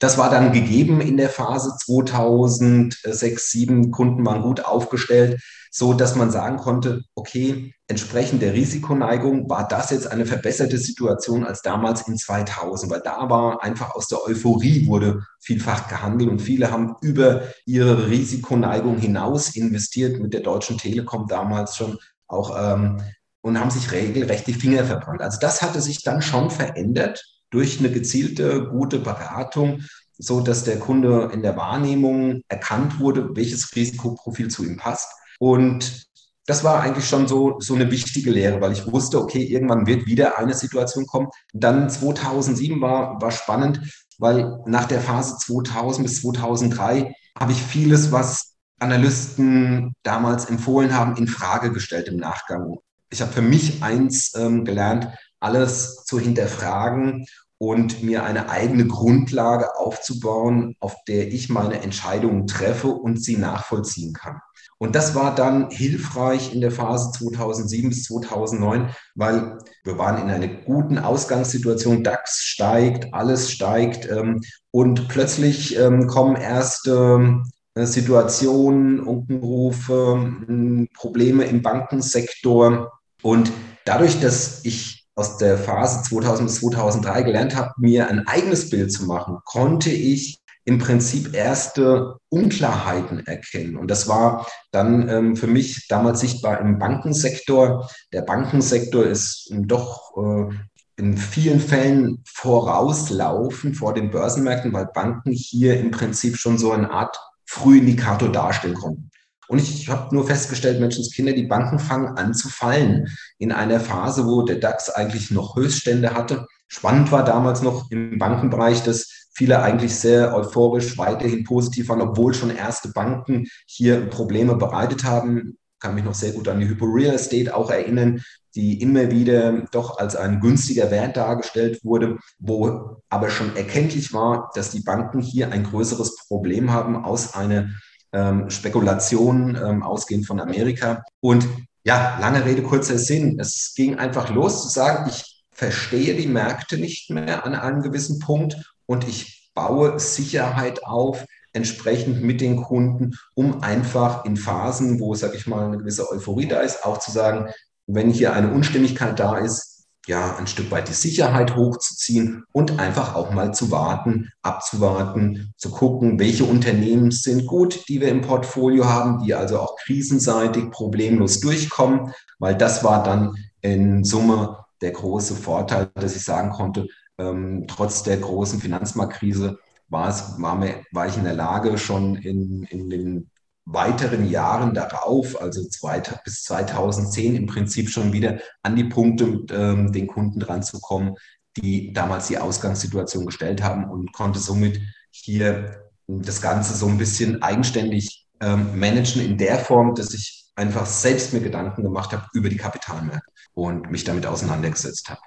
das 0.00 0.18
war 0.18 0.28
dann 0.28 0.52
gegeben 0.52 1.00
in 1.00 1.16
der 1.16 1.30
Phase 1.30 1.72
2006, 1.78 3.00
2007. 3.10 3.90
Kunden 3.90 4.26
waren 4.26 4.42
gut 4.42 4.64
aufgestellt, 4.64 5.40
so 5.70 5.94
dass 5.94 6.16
man 6.16 6.30
sagen 6.30 6.56
konnte, 6.56 7.02
okay, 7.14 7.74
entsprechend 7.86 8.42
der 8.42 8.54
Risikoneigung 8.54 9.48
war 9.48 9.66
das 9.66 9.90
jetzt 9.90 10.10
eine 10.10 10.26
verbesserte 10.26 10.78
Situation 10.78 11.44
als 11.44 11.62
damals 11.62 12.06
in 12.08 12.16
2000, 12.16 12.92
weil 12.92 13.00
da 13.00 13.30
war 13.30 13.62
einfach 13.62 13.94
aus 13.94 14.08
der 14.08 14.22
Euphorie 14.24 14.86
wurde 14.86 15.22
vielfach 15.40 15.88
gehandelt 15.88 16.30
und 16.30 16.42
viele 16.42 16.70
haben 16.70 16.96
über 17.00 17.42
ihre 17.64 18.08
Risikoneigung 18.08 18.98
hinaus 18.98 19.54
investiert 19.56 20.20
mit 20.20 20.34
der 20.34 20.42
Deutschen 20.42 20.76
Telekom 20.76 21.28
damals 21.28 21.76
schon 21.76 21.98
auch 22.26 22.54
ähm, 22.60 23.00
und 23.42 23.60
haben 23.60 23.70
sich 23.70 23.92
regelrecht 23.92 24.46
die 24.46 24.54
Finger 24.54 24.84
verbrannt. 24.84 25.22
Also 25.22 25.38
das 25.40 25.62
hatte 25.62 25.80
sich 25.80 26.02
dann 26.02 26.20
schon 26.20 26.50
verändert 26.50 27.33
durch 27.54 27.78
eine 27.78 27.90
gezielte, 27.90 28.66
gute 28.66 28.98
Beratung, 28.98 29.82
so 30.18 30.40
dass 30.40 30.64
der 30.64 30.78
Kunde 30.78 31.30
in 31.32 31.42
der 31.42 31.56
Wahrnehmung 31.56 32.42
erkannt 32.48 33.00
wurde, 33.00 33.34
welches 33.34 33.74
Risikoprofil 33.74 34.48
zu 34.48 34.64
ihm 34.64 34.76
passt. 34.76 35.08
Und 35.38 36.06
das 36.46 36.62
war 36.62 36.80
eigentlich 36.80 37.08
schon 37.08 37.26
so, 37.26 37.58
so 37.60 37.74
eine 37.74 37.90
wichtige 37.90 38.30
Lehre, 38.30 38.60
weil 38.60 38.72
ich 38.72 38.86
wusste, 38.86 39.20
okay, 39.20 39.42
irgendwann 39.42 39.86
wird 39.86 40.06
wieder 40.06 40.38
eine 40.38 40.54
Situation 40.54 41.06
kommen. 41.06 41.28
Dann 41.52 41.88
2007 41.88 42.80
war, 42.80 43.20
war 43.20 43.30
spannend, 43.30 43.80
weil 44.18 44.58
nach 44.66 44.84
der 44.84 45.00
Phase 45.00 45.36
2000 45.38 46.06
bis 46.06 46.20
2003 46.20 47.14
habe 47.38 47.52
ich 47.52 47.62
vieles, 47.62 48.12
was 48.12 48.54
Analysten 48.78 49.94
damals 50.02 50.46
empfohlen 50.46 50.94
haben, 50.94 51.16
in 51.16 51.28
Frage 51.28 51.72
gestellt 51.72 52.08
im 52.08 52.16
Nachgang. 52.16 52.76
Ich 53.10 53.22
habe 53.22 53.32
für 53.32 53.42
mich 53.42 53.82
eins 53.82 54.34
ähm, 54.36 54.64
gelernt, 54.64 55.08
alles 55.40 56.04
zu 56.04 56.18
hinterfragen 56.18 57.24
und 57.64 58.02
mir 58.02 58.24
eine 58.24 58.50
eigene 58.50 58.86
Grundlage 58.86 59.78
aufzubauen, 59.78 60.76
auf 60.80 60.96
der 61.08 61.32
ich 61.32 61.48
meine 61.48 61.80
Entscheidungen 61.82 62.46
treffe 62.46 62.88
und 62.88 63.22
sie 63.22 63.38
nachvollziehen 63.38 64.12
kann. 64.12 64.40
Und 64.76 64.94
das 64.94 65.14
war 65.14 65.34
dann 65.34 65.70
hilfreich 65.70 66.52
in 66.52 66.60
der 66.60 66.70
Phase 66.70 67.10
2007 67.12 67.88
bis 67.88 68.04
2009, 68.04 68.90
weil 69.14 69.58
wir 69.82 69.96
waren 69.96 70.20
in 70.20 70.28
einer 70.28 70.48
guten 70.48 70.98
Ausgangssituation. 70.98 72.04
DAX 72.04 72.42
steigt, 72.42 73.14
alles 73.14 73.50
steigt 73.50 74.10
ähm, 74.10 74.42
und 74.70 75.08
plötzlich 75.08 75.78
ähm, 75.78 76.06
kommen 76.06 76.36
erste 76.36 77.42
äh, 77.74 77.86
Situationen, 77.86 79.00
Unkenrufe, 79.00 80.34
äh, 80.48 80.86
Probleme 80.94 81.44
im 81.44 81.62
Bankensektor. 81.62 82.92
Und 83.22 83.52
dadurch, 83.86 84.20
dass 84.20 84.66
ich 84.66 85.03
aus 85.14 85.36
der 85.38 85.58
Phase 85.58 86.02
2000 86.02 86.48
bis 86.48 86.60
2003 86.60 87.22
gelernt 87.22 87.56
habe, 87.56 87.72
mir 87.78 88.08
ein 88.08 88.26
eigenes 88.26 88.70
Bild 88.70 88.92
zu 88.92 89.04
machen, 89.04 89.38
konnte 89.44 89.90
ich 89.90 90.40
im 90.64 90.78
Prinzip 90.78 91.34
erste 91.34 92.16
Unklarheiten 92.30 93.26
erkennen. 93.26 93.76
Und 93.76 93.90
das 93.90 94.08
war 94.08 94.46
dann 94.72 95.08
ähm, 95.08 95.36
für 95.36 95.46
mich 95.46 95.86
damals 95.88 96.20
sichtbar 96.20 96.60
im 96.60 96.78
Bankensektor. 96.78 97.88
Der 98.12 98.22
Bankensektor 98.22 99.04
ist 99.04 99.52
doch 99.52 100.12
äh, 100.16 100.54
in 100.96 101.16
vielen 101.18 101.60
Fällen 101.60 102.22
vorauslaufen 102.26 103.74
vor 103.74 103.94
den 103.94 104.10
Börsenmärkten, 104.10 104.72
weil 104.72 104.86
Banken 104.86 105.32
hier 105.32 105.78
im 105.78 105.90
Prinzip 105.90 106.36
schon 106.36 106.56
so 106.56 106.72
eine 106.72 106.90
Art 106.90 107.18
Frühindikator 107.46 108.30
darstellen 108.30 108.74
konnten. 108.74 109.10
Und 109.48 109.58
ich 109.58 109.88
habe 109.88 110.14
nur 110.14 110.26
festgestellt, 110.26 110.80
Menschenskinder, 110.80 111.32
die 111.32 111.46
Banken 111.46 111.78
fangen 111.78 112.16
an 112.16 112.34
zu 112.34 112.48
fallen 112.48 113.08
in 113.38 113.52
einer 113.52 113.80
Phase, 113.80 114.26
wo 114.26 114.42
der 114.42 114.56
DAX 114.56 114.90
eigentlich 114.90 115.30
noch 115.30 115.56
Höchststände 115.56 116.14
hatte. 116.14 116.46
Spannend 116.66 117.12
war 117.12 117.24
damals 117.24 117.62
noch 117.62 117.90
im 117.90 118.18
Bankenbereich, 118.18 118.82
dass 118.82 119.28
viele 119.34 119.62
eigentlich 119.62 119.94
sehr 119.94 120.34
euphorisch 120.34 120.96
weiterhin 120.96 121.44
positiv 121.44 121.88
waren, 121.88 122.00
obwohl 122.00 122.34
schon 122.34 122.54
erste 122.54 122.90
Banken 122.90 123.46
hier 123.66 124.06
Probleme 124.08 124.56
bereitet 124.56 125.04
haben. 125.04 125.58
Ich 125.74 125.80
kann 125.80 125.94
mich 125.94 126.04
noch 126.04 126.14
sehr 126.14 126.32
gut 126.32 126.48
an 126.48 126.60
die 126.60 126.68
Hypo 126.68 126.86
Real 126.86 127.14
Estate 127.14 127.54
auch 127.54 127.70
erinnern, 127.70 128.22
die 128.54 128.80
immer 128.80 129.10
wieder 129.10 129.66
doch 129.72 129.98
als 129.98 130.16
ein 130.16 130.40
günstiger 130.40 130.90
Wert 130.90 131.16
dargestellt 131.16 131.80
wurde, 131.82 132.18
wo 132.38 133.02
aber 133.10 133.28
schon 133.28 133.54
erkenntlich 133.56 134.12
war, 134.12 134.50
dass 134.54 134.70
die 134.70 134.80
Banken 134.80 135.20
hier 135.20 135.50
ein 135.50 135.64
größeres 135.64 136.16
Problem 136.28 136.72
haben 136.72 137.04
aus 137.04 137.34
einer 137.34 137.70
ähm, 138.14 138.48
Spekulation 138.48 139.56
ähm, 139.56 139.82
ausgehend 139.82 140.26
von 140.26 140.40
Amerika. 140.40 141.02
Und 141.20 141.46
ja, 141.84 142.16
lange 142.20 142.44
Rede, 142.44 142.62
kurzer 142.62 142.96
Sinn. 142.96 143.38
Es 143.38 143.74
ging 143.76 143.96
einfach 143.96 144.30
los 144.30 144.62
zu 144.62 144.68
sagen, 144.68 145.10
ich 145.10 145.44
verstehe 145.52 146.14
die 146.14 146.26
Märkte 146.26 146.78
nicht 146.78 147.10
mehr 147.10 147.44
an 147.44 147.54
einem 147.54 147.82
gewissen 147.82 148.18
Punkt 148.20 148.56
und 148.86 149.06
ich 149.06 149.50
baue 149.54 149.98
Sicherheit 150.00 150.84
auf, 150.84 151.24
entsprechend 151.52 152.22
mit 152.22 152.40
den 152.40 152.56
Kunden, 152.56 153.12
um 153.34 153.62
einfach 153.62 154.24
in 154.24 154.36
Phasen, 154.36 154.98
wo, 154.98 155.14
sage 155.14 155.36
ich 155.36 155.46
mal, 155.46 155.66
eine 155.66 155.78
gewisse 155.78 156.10
Euphorie 156.10 156.48
da 156.48 156.60
ist, 156.60 156.84
auch 156.84 156.98
zu 156.98 157.12
sagen, 157.12 157.50
wenn 157.86 158.10
hier 158.10 158.32
eine 158.32 158.50
Unstimmigkeit 158.52 159.18
da 159.20 159.38
ist, 159.38 159.73
ja, 160.06 160.36
ein 160.36 160.46
Stück 160.46 160.70
weit 160.70 160.88
die 160.88 160.94
Sicherheit 160.94 161.56
hochzuziehen 161.56 162.44
und 162.52 162.78
einfach 162.78 163.14
auch 163.14 163.30
mal 163.30 163.54
zu 163.54 163.70
warten, 163.70 164.30
abzuwarten, 164.42 165.52
zu 165.56 165.70
gucken, 165.70 166.18
welche 166.18 166.44
Unternehmen 166.44 167.10
sind 167.10 167.46
gut, 167.46 167.88
die 167.88 168.00
wir 168.00 168.08
im 168.08 168.20
Portfolio 168.20 168.86
haben, 168.86 169.24
die 169.24 169.34
also 169.34 169.58
auch 169.58 169.76
krisenseitig 169.76 170.70
problemlos 170.70 171.40
durchkommen, 171.40 172.12
weil 172.38 172.56
das 172.56 172.84
war 172.84 173.02
dann 173.02 173.34
in 173.60 174.04
Summe 174.04 174.64
der 174.80 174.90
große 174.90 175.34
Vorteil, 175.34 175.90
dass 175.94 176.16
ich 176.16 176.24
sagen 176.24 176.50
konnte, 176.50 176.86
ähm, 177.18 177.64
trotz 177.68 178.02
der 178.02 178.18
großen 178.18 178.60
Finanzmarktkrise 178.60 179.58
war, 179.88 180.08
es, 180.08 180.34
war, 180.38 180.56
mir, 180.56 180.82
war 180.92 181.06
ich 181.06 181.16
in 181.16 181.24
der 181.24 181.34
Lage, 181.34 181.78
schon 181.78 182.16
in, 182.16 182.64
in 182.64 182.90
den 182.90 183.30
weiteren 183.66 184.28
Jahren 184.28 184.74
darauf, 184.74 185.40
also 185.40 185.66
zwei, 185.68 186.00
bis 186.24 186.44
2010 186.44 187.36
im 187.36 187.46
Prinzip 187.46 187.88
schon 187.90 188.12
wieder 188.12 188.38
an 188.62 188.76
die 188.76 188.84
Punkte 188.84 189.44
ähm, 189.50 189.92
den 189.92 190.06
Kunden 190.06 190.38
dran 190.38 190.62
zu 190.62 190.80
kommen, 190.80 191.14
die 191.56 191.92
damals 191.92 192.28
die 192.28 192.38
Ausgangssituation 192.38 193.26
gestellt 193.26 193.62
haben 193.62 193.88
und 193.88 194.12
konnte 194.12 194.38
somit 194.38 194.80
hier 195.10 195.84
das 196.06 196.42
Ganze 196.42 196.74
so 196.74 196.86
ein 196.86 196.98
bisschen 196.98 197.42
eigenständig 197.42 198.26
ähm, 198.40 198.78
managen 198.78 199.24
in 199.24 199.38
der 199.38 199.58
Form, 199.58 199.94
dass 199.94 200.12
ich 200.12 200.44
einfach 200.56 200.86
selbst 200.86 201.32
mir 201.32 201.40
Gedanken 201.40 201.82
gemacht 201.82 202.12
habe 202.12 202.26
über 202.32 202.48
die 202.48 202.56
Kapitalmärkte 202.56 203.30
und 203.54 203.90
mich 203.90 204.04
damit 204.04 204.26
auseinandergesetzt 204.26 205.08
habe. 205.08 205.20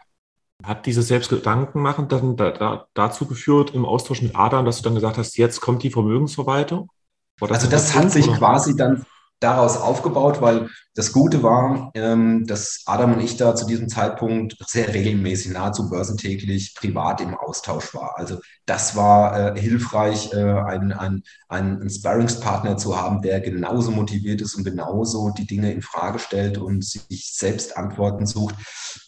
Hat 0.63 0.86
dieses 0.86 1.08
Selbstgedanken 1.08 1.82
machen 1.82 2.08
dann 2.08 2.36
da, 2.36 2.51
da, 2.51 2.88
dazu 2.94 3.25
geführt 3.25 3.74
im 3.74 3.86
Austausch 3.86 4.22
mit 4.22 4.36
Adam, 4.36 4.65
dass 4.65 4.77
du 4.77 4.84
dann 4.84 4.96
gesagt 4.96 5.17
hast, 5.17 5.38
jetzt 5.38 5.62
kommt 5.62 5.84
die 5.84 5.91
Vermögensverwaltung? 5.91 6.89
Das 7.39 7.51
also 7.51 7.67
das 7.67 7.96
hat 7.96 8.12
sich 8.12 8.27
oder? 8.27 8.38
quasi 8.38 8.75
dann 8.75 9.06
daraus 9.39 9.77
aufgebaut, 9.77 10.41
weil 10.41 10.70
das 10.96 11.12
Gute 11.12 11.44
war, 11.44 11.91
ähm, 11.94 12.48
dass 12.48 12.82
Adam 12.88 13.13
und 13.13 13.20
ich 13.20 13.38
da 13.38 13.56
zu 13.56 13.67
diesem 13.67 13.88
Zeitpunkt 13.88 14.56
sehr 14.65 14.91
regelmäßig, 14.91 15.51
nahezu 15.51 15.89
börsentäglich 15.89 16.74
privat 16.74 17.22
im 17.22 17.36
Austausch 17.36 17.94
war. 17.94 18.17
Also 18.17 18.39
das 18.65 18.96
war 18.96 19.56
äh, 19.56 19.62
hilfreich, 19.62 20.34
äh, 20.34 20.38
einen, 20.38 20.91
einen, 20.91 21.24
einen 21.50 21.88
Sparringspartner 21.88 22.77
zu 22.77 23.00
haben, 23.00 23.22
der 23.22 23.39
genauso 23.39 23.91
motiviert 23.91 24.41
ist 24.41 24.56
und 24.56 24.63
genauso 24.63 25.29
die 25.29 25.46
Dinge 25.46 25.72
in 25.72 25.84
Frage 25.84 26.17
stellt 26.17 26.58
und 26.58 26.84
sich 26.84 27.32
selbst 27.36 27.77
Antworten 27.77 28.25
sucht. 28.25 28.56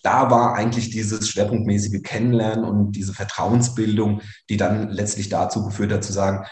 Da 0.04 0.30
war 0.30 0.54
eigentlich 0.54 0.92
dieses 0.92 1.28
schwerpunktmäßige 1.28 2.04
Kennenlernen 2.04 2.66
und 2.66 2.92
diese 2.92 3.14
Vertrauensbildung, 3.16 4.22
die 4.48 4.58
dann 4.58 4.90
letztlich 4.90 5.30
dazu 5.30 5.66
geführt 5.66 5.92
hat, 5.92 6.04
zu 6.04 6.14
sagen, 6.14 6.46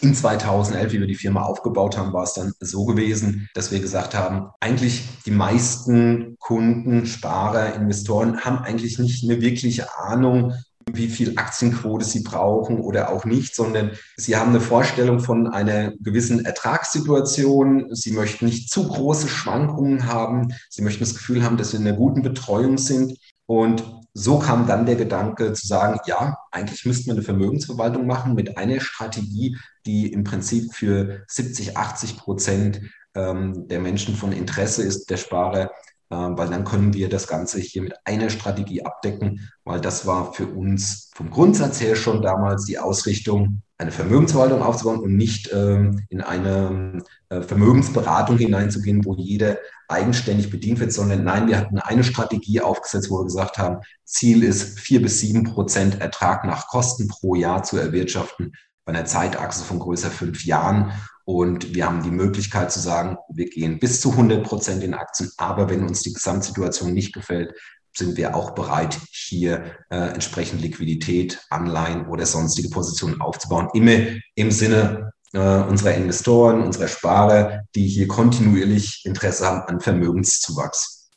in 0.00 0.14
2011, 0.14 0.92
wie 0.92 1.00
wir 1.00 1.06
die 1.06 1.14
Firma 1.14 1.42
aufgebaut 1.42 1.96
haben, 1.96 2.12
war 2.12 2.24
es 2.24 2.34
dann 2.34 2.52
so 2.60 2.84
gewesen, 2.84 3.48
dass 3.54 3.70
wir 3.70 3.80
gesagt 3.80 4.14
haben, 4.14 4.50
eigentlich 4.60 5.04
die 5.24 5.30
meisten 5.30 6.36
Kunden, 6.38 7.06
Sparer, 7.06 7.74
Investoren 7.74 8.40
haben 8.40 8.58
eigentlich 8.58 8.98
nicht 8.98 9.24
eine 9.24 9.40
wirkliche 9.40 9.96
Ahnung, 9.98 10.52
wie 10.92 11.08
viel 11.08 11.38
Aktienquote 11.38 12.04
sie 12.04 12.22
brauchen 12.22 12.78
oder 12.80 13.10
auch 13.10 13.24
nicht, 13.24 13.54
sondern 13.54 13.92
sie 14.16 14.36
haben 14.36 14.50
eine 14.50 14.60
Vorstellung 14.60 15.20
von 15.20 15.46
einer 15.46 15.92
gewissen 16.00 16.44
Ertragssituation. 16.44 17.94
Sie 17.94 18.12
möchten 18.12 18.44
nicht 18.44 18.70
zu 18.70 18.86
große 18.86 19.28
Schwankungen 19.28 20.06
haben. 20.06 20.54
Sie 20.68 20.82
möchten 20.82 21.04
das 21.04 21.14
Gefühl 21.14 21.42
haben, 21.42 21.56
dass 21.56 21.70
sie 21.70 21.78
in 21.78 21.86
einer 21.86 21.96
guten 21.96 22.22
Betreuung 22.22 22.78
sind. 22.78 23.16
Und 23.46 23.82
so 24.14 24.38
kam 24.38 24.68
dann 24.68 24.86
der 24.86 24.94
Gedanke 24.94 25.52
zu 25.52 25.66
sagen, 25.66 25.98
ja, 26.06 26.38
eigentlich 26.52 26.86
müssten 26.86 27.06
wir 27.06 27.14
eine 27.14 27.22
Vermögensverwaltung 27.22 28.06
machen 28.06 28.34
mit 28.34 28.56
einer 28.56 28.80
Strategie, 28.80 29.58
die 29.86 30.12
im 30.12 30.22
Prinzip 30.22 30.72
für 30.72 31.24
70, 31.26 31.76
80 31.76 32.16
Prozent 32.18 32.80
ähm, 33.16 33.66
der 33.66 33.80
Menschen 33.80 34.14
von 34.14 34.32
Interesse 34.32 34.84
ist, 34.84 35.10
der 35.10 35.16
Sparer, 35.16 35.64
äh, 36.10 36.16
weil 36.16 36.48
dann 36.48 36.64
können 36.64 36.94
wir 36.94 37.08
das 37.08 37.26
Ganze 37.26 37.58
hier 37.58 37.82
mit 37.82 37.94
einer 38.04 38.30
Strategie 38.30 38.84
abdecken, 38.84 39.50
weil 39.64 39.80
das 39.80 40.06
war 40.06 40.32
für 40.32 40.46
uns 40.46 41.10
vom 41.16 41.30
Grundsatz 41.30 41.80
her 41.80 41.96
schon 41.96 42.22
damals 42.22 42.66
die 42.66 42.78
Ausrichtung, 42.78 43.62
eine 43.78 43.90
Vermögensverwaltung 43.90 44.62
aufzubauen 44.62 45.00
und 45.00 45.16
nicht 45.16 45.50
ähm, 45.52 46.04
in 46.08 46.20
eine 46.20 47.02
äh, 47.28 47.42
Vermögensberatung 47.42 48.38
hineinzugehen, 48.38 49.04
wo 49.04 49.14
jeder 49.16 49.58
eigenständig 49.88 50.50
bedient 50.50 50.78
wird, 50.80 50.92
sondern 50.92 51.24
nein, 51.24 51.48
wir 51.48 51.58
hatten 51.58 51.78
eine 51.78 52.04
Strategie 52.04 52.60
aufgesetzt, 52.60 53.10
wo 53.10 53.18
wir 53.18 53.24
gesagt 53.24 53.58
haben, 53.58 53.78
Ziel 54.04 54.44
ist, 54.44 54.78
vier 54.78 55.02
bis 55.02 55.20
sieben 55.20 55.44
Prozent 55.44 56.00
Ertrag 56.00 56.44
nach 56.44 56.68
Kosten 56.68 57.08
pro 57.08 57.34
Jahr 57.34 57.64
zu 57.64 57.76
erwirtschaften 57.76 58.52
bei 58.84 58.92
einer 58.92 59.06
Zeitachse 59.06 59.64
von 59.64 59.78
größer 59.78 60.10
fünf 60.10 60.44
Jahren. 60.44 60.92
Und 61.26 61.74
wir 61.74 61.86
haben 61.86 62.02
die 62.02 62.10
Möglichkeit 62.10 62.70
zu 62.70 62.80
sagen, 62.80 63.16
wir 63.32 63.48
gehen 63.48 63.78
bis 63.78 64.00
zu 64.02 64.10
100 64.10 64.44
Prozent 64.44 64.84
in 64.84 64.92
Aktien. 64.92 65.30
Aber 65.38 65.70
wenn 65.70 65.82
uns 65.82 66.02
die 66.02 66.12
Gesamtsituation 66.12 66.92
nicht 66.92 67.14
gefällt, 67.14 67.54
sind 67.96 68.16
wir 68.16 68.34
auch 68.34 68.52
bereit, 68.52 68.98
hier 69.10 69.64
äh, 69.90 69.96
entsprechend 69.96 70.60
Liquidität, 70.62 71.40
Anleihen 71.50 72.06
oder 72.08 72.26
sonstige 72.26 72.68
Positionen 72.68 73.20
aufzubauen. 73.20 73.68
Immer 73.72 74.18
im 74.34 74.50
Sinne 74.50 75.12
äh, 75.32 75.38
unserer 75.38 75.94
Investoren, 75.94 76.62
unserer 76.62 76.88
Sparer, 76.88 77.62
die 77.74 77.86
hier 77.86 78.08
kontinuierlich 78.08 79.02
Interesse 79.04 79.46
haben 79.46 79.62
an 79.62 79.80
Vermögenszuwachs. 79.80 81.10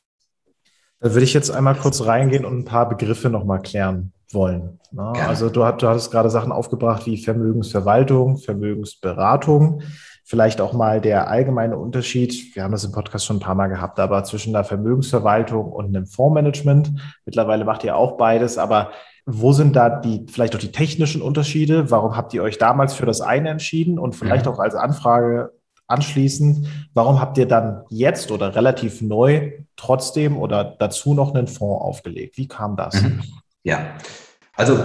Da 1.00 1.14
würde 1.14 1.24
ich 1.24 1.34
jetzt 1.34 1.52
einmal 1.52 1.76
kurz 1.76 2.02
reingehen 2.02 2.46
und 2.46 2.58
ein 2.58 2.66
paar 2.66 2.90
Begriffe 2.90 3.30
nochmal 3.30 3.62
klären 3.62 4.14
wollen. 4.32 4.80
Also 4.96 5.50
du, 5.50 5.60
du 5.60 5.88
hattest 5.88 6.12
gerade 6.12 6.30
Sachen 6.30 6.52
aufgebracht 6.52 7.06
wie 7.06 7.18
Vermögensverwaltung, 7.18 8.38
Vermögensberatung. 8.38 9.84
Vielleicht 10.28 10.60
auch 10.60 10.74
mal 10.74 11.00
der 11.00 11.30
allgemeine 11.30 11.78
Unterschied, 11.78 12.54
wir 12.54 12.64
haben 12.64 12.74
das 12.74 12.84
im 12.84 12.92
Podcast 12.92 13.26
schon 13.26 13.38
ein 13.38 13.42
paar 13.42 13.56
Mal 13.56 13.68
gehabt, 13.68 13.98
aber 13.98 14.26
zwischen 14.26 14.52
der 14.52 14.66
Vermögensverwaltung 14.66 15.72
und 15.72 15.86
einem 15.86 16.06
Fondsmanagement. 16.06 16.92
Mittlerweile 17.26 17.64
macht 17.64 17.86
ihr 17.86 17.96
auch 17.96 18.18
beides, 18.18 18.58
aber 18.58 18.92
wo 19.26 19.54
sind 19.54 19.78
da 19.78 19.90
die, 19.90 20.26
vielleicht 20.30 20.54
auch 20.54 20.60
die 20.60 20.74
technischen 20.74 21.22
Unterschiede? 21.22 21.92
Warum 21.92 22.18
habt 22.18 22.34
ihr 22.34 22.44
euch 22.44 22.58
damals 22.58 22.94
für 22.94 23.06
das 23.06 23.22
eine 23.22 23.50
entschieden? 23.50 23.98
Und 23.98 24.16
vielleicht 24.18 24.48
mhm. 24.48 24.52
auch 24.52 24.60
als 24.60 24.76
Anfrage 24.76 25.54
anschließend, 25.88 26.68
warum 26.94 27.22
habt 27.22 27.38
ihr 27.38 27.48
dann 27.48 27.86
jetzt 27.90 28.30
oder 28.30 28.54
relativ 28.54 29.02
neu 29.02 29.54
trotzdem 29.78 30.38
oder 30.38 30.66
dazu 30.66 31.14
noch 31.14 31.34
einen 31.34 31.48
Fonds 31.48 31.82
aufgelegt? 31.82 32.38
Wie 32.38 32.50
kam 32.50 32.76
das? 32.76 33.02
Mhm. 33.02 33.24
Ja, 33.64 33.80
also 34.58 34.78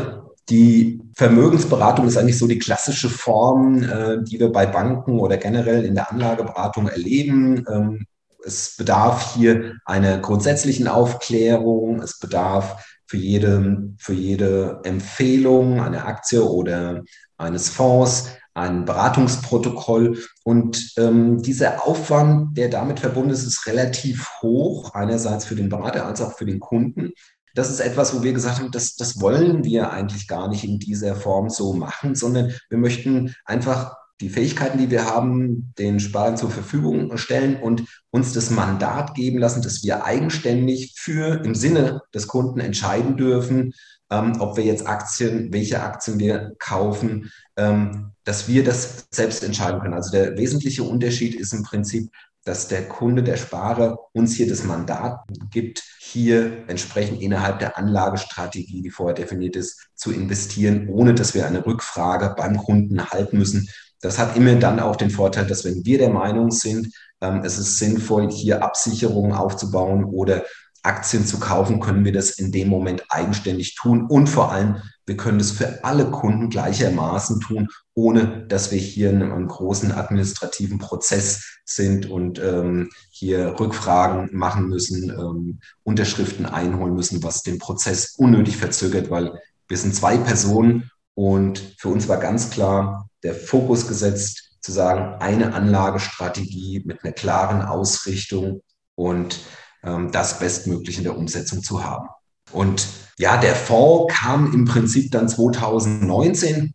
die 0.53 1.01
Vermögensberatung 1.15 2.07
ist 2.07 2.19
eigentlich 2.19 2.39
so 2.39 2.47
die 2.47 2.59
klassische 2.59 3.09
Form, 3.09 3.83
äh, 3.83 4.23
die 4.23 4.39
wir 4.39 4.53
bei 4.53 4.67
Banken 4.67 5.19
oder 5.19 5.39
generell 5.39 5.85
in 5.85 5.95
der 5.95 6.13
Anlageberatung 6.13 6.89
erleben. 6.89 7.65
Ähm, 7.71 8.07
es 8.45 8.77
bedarf 8.77 9.35
hier 9.35 9.77
einer 9.87 10.19
grundsätzlichen 10.19 10.89
Aufklärung. 10.89 12.03
Es 12.03 12.19
bedarf 12.19 12.85
für 13.07 13.17
jede, 13.17 13.95
für 13.99 14.13
jede 14.13 14.81
Empfehlung 14.85 15.81
einer 15.81 16.07
Aktie 16.07 16.45
oder 16.45 17.03
eines 17.39 17.71
Fonds 17.71 18.29
ein 18.53 18.85
Beratungsprotokoll. 18.85 20.19
Und 20.45 20.93
ähm, 20.99 21.41
dieser 21.41 21.87
Aufwand, 21.87 22.59
der 22.59 22.69
damit 22.69 23.01
verbunden 23.01 23.31
ist, 23.31 23.47
ist 23.47 23.67
relativ 23.67 24.29
hoch, 24.43 24.93
einerseits 24.93 25.47
für 25.47 25.55
den 25.55 25.71
Berater 25.71 26.05
als 26.05 26.21
auch 26.21 26.37
für 26.37 26.45
den 26.45 26.61
Kunden 26.61 27.13
das 27.55 27.71
ist 27.71 27.81
etwas, 27.81 28.15
wo 28.15 28.23
wir 28.23 28.33
gesagt 28.33 28.59
haben, 28.59 28.71
das, 28.71 28.97
das 28.97 29.21
wollen 29.21 29.65
wir 29.65 29.91
eigentlich 29.93 30.29
gar 30.29 30.49
nicht 30.49 30.65
in 30.65 30.79
dieser 30.79 31.17
Form 31.17 31.51
so 31.51 31.73
machen, 31.73 32.15
sondern 32.15 32.53
wir 32.71 32.79
möchten 32.79 33.35
einfach 33.45 33.97
die 34.21 34.31
Fähigkeiten, 34.31 34.79
die 34.79 34.91
wir 34.91 35.05
haben, 35.05 35.73
den 35.79 35.99
Sparern 35.99 36.37
zur 36.37 36.51
Verfügung 36.51 37.17
stellen 37.19 37.57
und 37.57 37.85
uns 38.11 38.33
das 38.33 38.51
Mandat 38.51 39.15
geben 39.15 39.39
lassen, 39.39 39.63
dass 39.63 39.83
wir 39.83 40.05
eigenständig 40.05 40.95
für 40.97 41.45
im 41.45 41.55
Sinne 41.55 42.03
des 42.15 42.29
Kunden 42.29 42.61
entscheiden 42.61 43.17
dürfen, 43.17 43.73
ähm, 44.11 44.41
ob 44.41 44.57
wir 44.57 44.65
jetzt 44.65 44.87
Aktien, 44.87 45.53
welche 45.53 45.83
Aktien 45.83 46.21
wir 46.21 46.55
kaufen, 46.59 47.33
ähm, 47.57 48.13
dass 48.25 48.47
wir 48.47 48.63
das 48.63 49.07
selbst 49.11 49.43
entscheiden 49.43 49.81
können. 49.81 49.95
Also 49.95 50.13
der 50.13 50.37
wesentliche 50.37 50.85
Unterschied 50.85 51.35
ist 51.35 51.53
im 51.53 51.65
Prinzip, 51.65 52.11
dass 52.45 52.69
der 52.69 52.89
Kunde, 52.89 53.23
der 53.23 53.37
Sparer 53.37 53.99
uns 54.13 54.35
hier 54.35 54.49
das 54.49 54.65
Mandat 54.65 55.21
gibt, 55.51 55.83
hier 56.01 56.65
entsprechend 56.69 57.23
innerhalb 57.23 57.61
der 57.61 57.79
Anlagestrategie, 57.79 58.83
die 58.83 58.91
vorher 58.91 59.15
definiert 59.15 59.57
ist, 59.57 59.89
zu 59.95 60.13
investieren, 60.13 60.89
ohne 60.89 61.15
dass 61.15 61.35
wir 61.35 61.47
eine 61.47 61.65
Rückfrage 61.65 62.35
beim 62.37 62.57
Kunden 62.57 63.11
halten 63.11 63.39
müssen. 63.39 63.69
Das 64.01 64.19
hat 64.19 64.37
immer 64.37 64.57
dann 64.57 64.81
auch 64.81 64.97
den 64.97 65.11
Vorteil, 65.11 65.47
dass 65.47 65.65
wenn 65.65 65.85
wir 65.85 65.99
der 65.99 66.11
Meinung 66.11 66.51
sind, 66.51 66.93
ähm, 67.21 67.43
es 67.45 67.57
ist 67.59 67.79
sinnvoll, 67.79 68.31
hier 68.31 68.63
Absicherungen 68.65 69.33
aufzubauen 69.33 70.05
oder 70.05 70.45
Aktien 70.83 71.25
zu 71.25 71.39
kaufen, 71.39 71.81
können 71.81 72.05
wir 72.05 72.13
das 72.13 72.31
in 72.31 72.51
dem 72.51 72.69
Moment 72.69 73.05
eigenständig 73.09 73.77
tun. 73.77 74.07
Und 74.07 74.29
vor 74.29 74.51
allem, 74.51 74.77
wir 75.07 75.17
können 75.17 75.39
das 75.39 75.53
für 75.53 75.85
alle 75.85 76.11
Kunden 76.11 76.49
gleichermaßen 76.49 77.41
tun, 77.41 77.69
ohne 77.95 78.47
dass 78.49 78.73
wir 78.73 78.79
hier 78.79 79.11
in 79.11 79.23
einem 79.23 79.47
großen 79.47 79.93
administrativen 79.93 80.79
Prozess 80.79 81.61
sind 81.65 82.11
und 82.11 82.41
ähm, 82.41 82.91
hier 83.11 83.59
Rückfragen 83.59 84.31
machen 84.33 84.69
müssen, 84.69 85.11
ähm, 85.11 85.61
Unterschriften 85.85 86.47
einholen 86.47 86.95
müssen, 86.95 87.23
was 87.23 87.43
den 87.43 87.59
Prozess 87.59 88.15
unnötig 88.17 88.57
verzögert, 88.57 89.11
weil 89.11 89.33
wir 89.69 89.77
sind 89.77 89.95
zwei 89.95 90.17
Personen 90.19 90.91
und 91.15 91.75
für 91.79 91.89
uns 91.89 92.09
war 92.09 92.19
ganz 92.19 92.51
klar 92.51 93.09
der 93.23 93.35
Fokus 93.35 93.87
gesetzt, 93.87 94.53
zu 94.61 94.73
sagen, 94.73 95.21
eine 95.21 95.55
Anlagestrategie 95.55 96.83
mit 96.85 97.03
einer 97.03 97.13
klaren 97.13 97.63
Ausrichtung 97.63 98.63
und 98.95 99.41
das 99.83 100.39
bestmöglich 100.39 100.99
in 100.99 101.05
der 101.05 101.17
Umsetzung 101.17 101.63
zu 101.63 101.85
haben. 101.85 102.09
Und 102.53 102.87
ja, 103.19 103.37
der 103.37 103.55
Fonds 103.55 104.15
kam 104.15 104.53
im 104.53 104.65
Prinzip 104.65 105.11
dann 105.11 105.29
2019. 105.29 106.75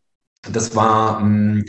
Das 0.52 0.76
war 0.76 1.20
mh, 1.20 1.64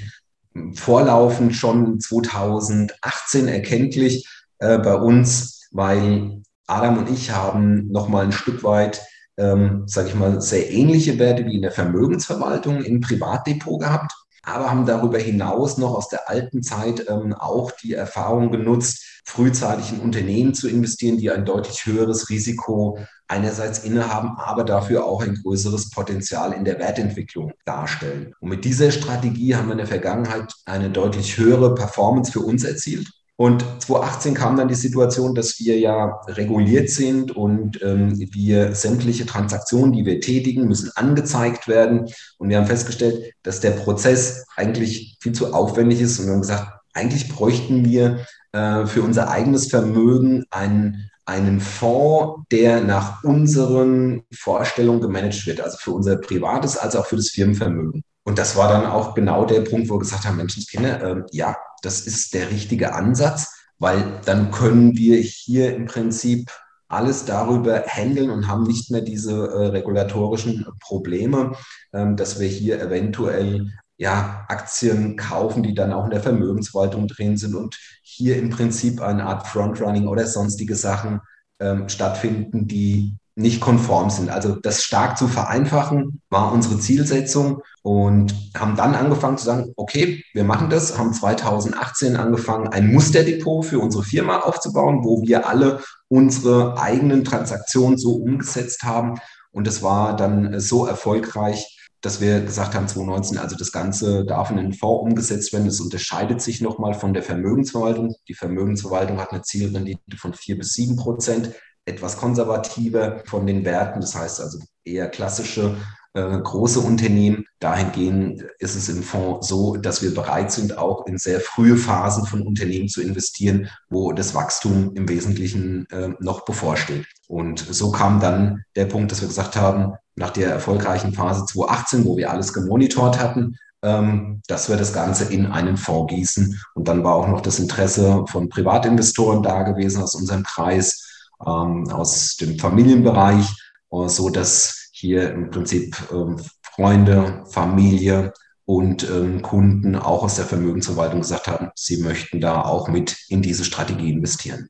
hm, 0.54 0.74
vorlaufend 0.74 1.54
schon 1.54 2.00
2018 2.00 3.48
erkenntlich 3.48 4.28
äh, 4.58 4.78
bei 4.78 4.94
uns, 4.94 5.68
weil 5.70 6.42
Adam 6.66 6.98
und 6.98 7.10
ich 7.10 7.30
haben 7.30 7.88
noch 7.88 8.08
mal 8.08 8.24
ein 8.24 8.32
Stück 8.32 8.62
weit, 8.64 9.00
ähm, 9.36 9.84
sage 9.86 10.08
ich 10.08 10.14
mal, 10.14 10.40
sehr 10.40 10.70
ähnliche 10.70 11.18
Werte 11.18 11.46
wie 11.46 11.56
in 11.56 11.62
der 11.62 11.70
Vermögensverwaltung 11.70 12.82
im 12.82 13.00
Privatdepot 13.00 13.80
gehabt 13.80 14.12
aber 14.42 14.70
haben 14.70 14.86
darüber 14.86 15.18
hinaus 15.18 15.78
noch 15.78 15.94
aus 15.94 16.08
der 16.08 16.28
alten 16.28 16.62
Zeit 16.62 17.06
ähm, 17.08 17.34
auch 17.34 17.70
die 17.72 17.94
Erfahrung 17.94 18.50
genutzt, 18.50 19.22
frühzeitig 19.24 19.92
in 19.92 20.00
Unternehmen 20.00 20.54
zu 20.54 20.68
investieren, 20.68 21.18
die 21.18 21.30
ein 21.30 21.44
deutlich 21.44 21.84
höheres 21.86 22.30
Risiko 22.30 22.98
einerseits 23.28 23.80
innehaben, 23.80 24.36
aber 24.38 24.64
dafür 24.64 25.04
auch 25.04 25.22
ein 25.22 25.34
größeres 25.42 25.90
Potenzial 25.90 26.52
in 26.52 26.64
der 26.64 26.78
Wertentwicklung 26.78 27.52
darstellen. 27.64 28.34
Und 28.40 28.48
mit 28.48 28.64
dieser 28.64 28.90
Strategie 28.90 29.54
haben 29.54 29.66
wir 29.66 29.72
in 29.72 29.78
der 29.78 29.86
Vergangenheit 29.86 30.52
eine 30.64 30.90
deutlich 30.90 31.36
höhere 31.36 31.74
Performance 31.74 32.32
für 32.32 32.40
uns 32.40 32.64
erzielt. 32.64 33.08
Und 33.40 33.64
2018 33.78 34.34
kam 34.34 34.56
dann 34.56 34.66
die 34.66 34.74
Situation, 34.74 35.32
dass 35.32 35.60
wir 35.60 35.78
ja 35.78 36.20
reguliert 36.26 36.90
sind 36.90 37.30
und 37.36 37.80
ähm, 37.82 38.18
wir 38.18 38.74
sämtliche 38.74 39.26
Transaktionen, 39.26 39.92
die 39.92 40.04
wir 40.04 40.20
tätigen, 40.20 40.66
müssen 40.66 40.90
angezeigt 40.96 41.68
werden. 41.68 42.08
Und 42.38 42.48
wir 42.48 42.56
haben 42.56 42.66
festgestellt, 42.66 43.32
dass 43.44 43.60
der 43.60 43.70
Prozess 43.70 44.44
eigentlich 44.56 45.18
viel 45.20 45.34
zu 45.34 45.54
aufwendig 45.54 46.00
ist. 46.00 46.18
Und 46.18 46.26
wir 46.26 46.32
haben 46.32 46.40
gesagt, 46.40 46.80
eigentlich 46.94 47.28
bräuchten 47.28 47.84
wir 47.84 48.26
äh, 48.50 48.86
für 48.86 49.02
unser 49.02 49.30
eigenes 49.30 49.68
Vermögen 49.68 50.44
einen, 50.50 51.08
einen 51.24 51.60
Fonds, 51.60 52.42
der 52.50 52.80
nach 52.80 53.22
unseren 53.22 54.24
Vorstellungen 54.32 55.00
gemanagt 55.00 55.46
wird, 55.46 55.60
also 55.60 55.78
für 55.78 55.92
unser 55.92 56.16
privates 56.16 56.76
als 56.76 56.96
auch 56.96 57.06
für 57.06 57.14
das 57.14 57.28
Firmenvermögen. 57.28 58.02
Und 58.28 58.38
das 58.38 58.56
war 58.56 58.68
dann 58.68 58.84
auch 58.84 59.14
genau 59.14 59.46
der 59.46 59.62
Punkt, 59.62 59.88
wo 59.88 59.94
wir 59.94 60.00
gesagt 60.00 60.26
haben, 60.26 60.36
Menschenskinder, 60.36 61.02
äh, 61.02 61.22
ja, 61.32 61.56
das 61.80 62.02
ist 62.02 62.34
der 62.34 62.50
richtige 62.50 62.92
Ansatz, 62.92 63.54
weil 63.78 64.20
dann 64.26 64.50
können 64.50 64.98
wir 64.98 65.16
hier 65.16 65.74
im 65.74 65.86
Prinzip 65.86 66.50
alles 66.88 67.24
darüber 67.24 67.84
handeln 67.86 68.28
und 68.28 68.46
haben 68.46 68.64
nicht 68.64 68.90
mehr 68.90 69.00
diese 69.00 69.32
äh, 69.32 69.66
regulatorischen 69.68 70.66
Probleme, 70.78 71.52
ähm, 71.94 72.16
dass 72.16 72.38
wir 72.38 72.48
hier 72.48 72.82
eventuell 72.82 73.72
ja, 73.96 74.44
Aktien 74.48 75.16
kaufen, 75.16 75.62
die 75.62 75.72
dann 75.72 75.94
auch 75.94 76.04
in 76.04 76.10
der 76.10 76.20
Vermögensverwaltung 76.20 77.08
drin 77.08 77.38
sind 77.38 77.54
und 77.54 77.78
hier 78.02 78.36
im 78.36 78.50
Prinzip 78.50 79.00
eine 79.00 79.24
Art 79.24 79.46
Frontrunning 79.46 80.06
oder 80.06 80.26
sonstige 80.26 80.74
Sachen 80.74 81.22
ähm, 81.60 81.88
stattfinden, 81.88 82.68
die 82.68 83.14
nicht 83.38 83.60
konform 83.60 84.10
sind. 84.10 84.30
Also 84.30 84.56
das 84.56 84.82
stark 84.82 85.16
zu 85.16 85.28
vereinfachen 85.28 86.20
war 86.28 86.52
unsere 86.52 86.80
Zielsetzung 86.80 87.62
und 87.82 88.34
haben 88.56 88.74
dann 88.74 88.96
angefangen 88.96 89.38
zu 89.38 89.44
sagen, 89.44 89.72
okay, 89.76 90.24
wir 90.34 90.42
machen 90.42 90.70
das, 90.70 90.98
haben 90.98 91.12
2018 91.12 92.16
angefangen, 92.16 92.66
ein 92.66 92.92
Musterdepot 92.92 93.64
für 93.64 93.78
unsere 93.78 94.02
Firma 94.02 94.40
aufzubauen, 94.40 95.04
wo 95.04 95.22
wir 95.22 95.48
alle 95.48 95.80
unsere 96.08 96.80
eigenen 96.80 97.22
Transaktionen 97.22 97.96
so 97.96 98.16
umgesetzt 98.16 98.82
haben. 98.82 99.20
Und 99.52 99.68
das 99.68 99.82
war 99.82 100.16
dann 100.16 100.58
so 100.58 100.86
erfolgreich, 100.86 101.78
dass 102.00 102.20
wir 102.20 102.40
gesagt 102.40 102.74
haben, 102.74 102.88
2019, 102.88 103.38
also 103.38 103.56
das 103.56 103.70
Ganze 103.70 104.24
darf 104.24 104.50
in 104.50 104.58
einen 104.58 104.72
Fonds 104.72 105.02
umgesetzt 105.02 105.52
werden. 105.52 105.68
Es 105.68 105.80
unterscheidet 105.80 106.42
sich 106.42 106.60
nochmal 106.60 106.94
von 106.94 107.14
der 107.14 107.22
Vermögensverwaltung. 107.22 108.14
Die 108.28 108.34
Vermögensverwaltung 108.34 109.20
hat 109.20 109.32
eine 109.32 109.42
Zielrendite 109.42 110.16
von 110.16 110.34
vier 110.34 110.58
bis 110.58 110.72
sieben 110.72 110.96
Prozent 110.96 111.54
etwas 111.88 112.16
konservativer 112.16 113.22
von 113.24 113.46
den 113.46 113.64
Werten, 113.64 114.00
das 114.00 114.14
heißt 114.14 114.40
also 114.40 114.58
eher 114.84 115.08
klassische 115.08 115.76
äh, 116.14 116.38
große 116.38 116.80
Unternehmen. 116.80 117.44
Dahingehend 117.60 118.42
ist 118.58 118.76
es 118.76 118.88
im 118.88 119.02
Fonds 119.02 119.48
so, 119.48 119.76
dass 119.76 120.02
wir 120.02 120.14
bereit 120.14 120.50
sind, 120.52 120.78
auch 120.78 121.06
in 121.06 121.18
sehr 121.18 121.40
frühe 121.40 121.76
Phasen 121.76 122.24
von 122.26 122.42
Unternehmen 122.42 122.88
zu 122.88 123.02
investieren, 123.02 123.68
wo 123.88 124.12
das 124.12 124.34
Wachstum 124.34 124.92
im 124.94 125.08
Wesentlichen 125.08 125.86
äh, 125.90 126.10
noch 126.20 126.44
bevorsteht. 126.44 127.06
Und 127.26 127.58
so 127.60 127.90
kam 127.90 128.20
dann 128.20 128.64
der 128.74 128.86
Punkt, 128.86 129.12
dass 129.12 129.20
wir 129.20 129.28
gesagt 129.28 129.56
haben, 129.56 129.94
nach 130.16 130.30
der 130.30 130.50
erfolgreichen 130.50 131.12
Phase 131.12 131.44
2018, 131.46 132.04
wo 132.04 132.16
wir 132.16 132.30
alles 132.30 132.52
gemonitort 132.52 133.20
hatten, 133.20 133.56
ähm, 133.82 134.40
dass 134.48 134.68
wir 134.68 134.76
das 134.76 134.92
Ganze 134.92 135.32
in 135.32 135.46
einen 135.46 135.76
Fonds 135.76 136.12
gießen. 136.12 136.60
Und 136.74 136.88
dann 136.88 137.04
war 137.04 137.14
auch 137.14 137.28
noch 137.28 137.40
das 137.40 137.58
Interesse 137.58 138.24
von 138.28 138.48
Privatinvestoren 138.48 139.42
da 139.42 139.62
gewesen 139.62 140.02
aus 140.02 140.14
unserem 140.14 140.42
Kreis 140.42 141.07
ähm, 141.44 141.90
aus 141.90 142.36
dem 142.36 142.58
Familienbereich, 142.58 143.46
äh, 143.90 144.08
so 144.08 144.30
dass 144.30 144.90
hier 144.92 145.32
im 145.32 145.50
Prinzip 145.50 145.96
ähm, 146.12 146.40
Freunde, 146.62 147.44
Familie 147.50 148.32
und 148.64 149.08
ähm, 149.10 149.42
Kunden 149.42 149.96
auch 149.96 150.22
aus 150.22 150.36
der 150.36 150.44
Vermögensverwaltung 150.44 151.20
gesagt 151.20 151.48
haben, 151.48 151.70
sie 151.74 152.02
möchten 152.02 152.40
da 152.40 152.62
auch 152.62 152.88
mit 152.88 153.16
in 153.28 153.42
diese 153.42 153.64
Strategie 153.64 154.10
investieren. 154.10 154.68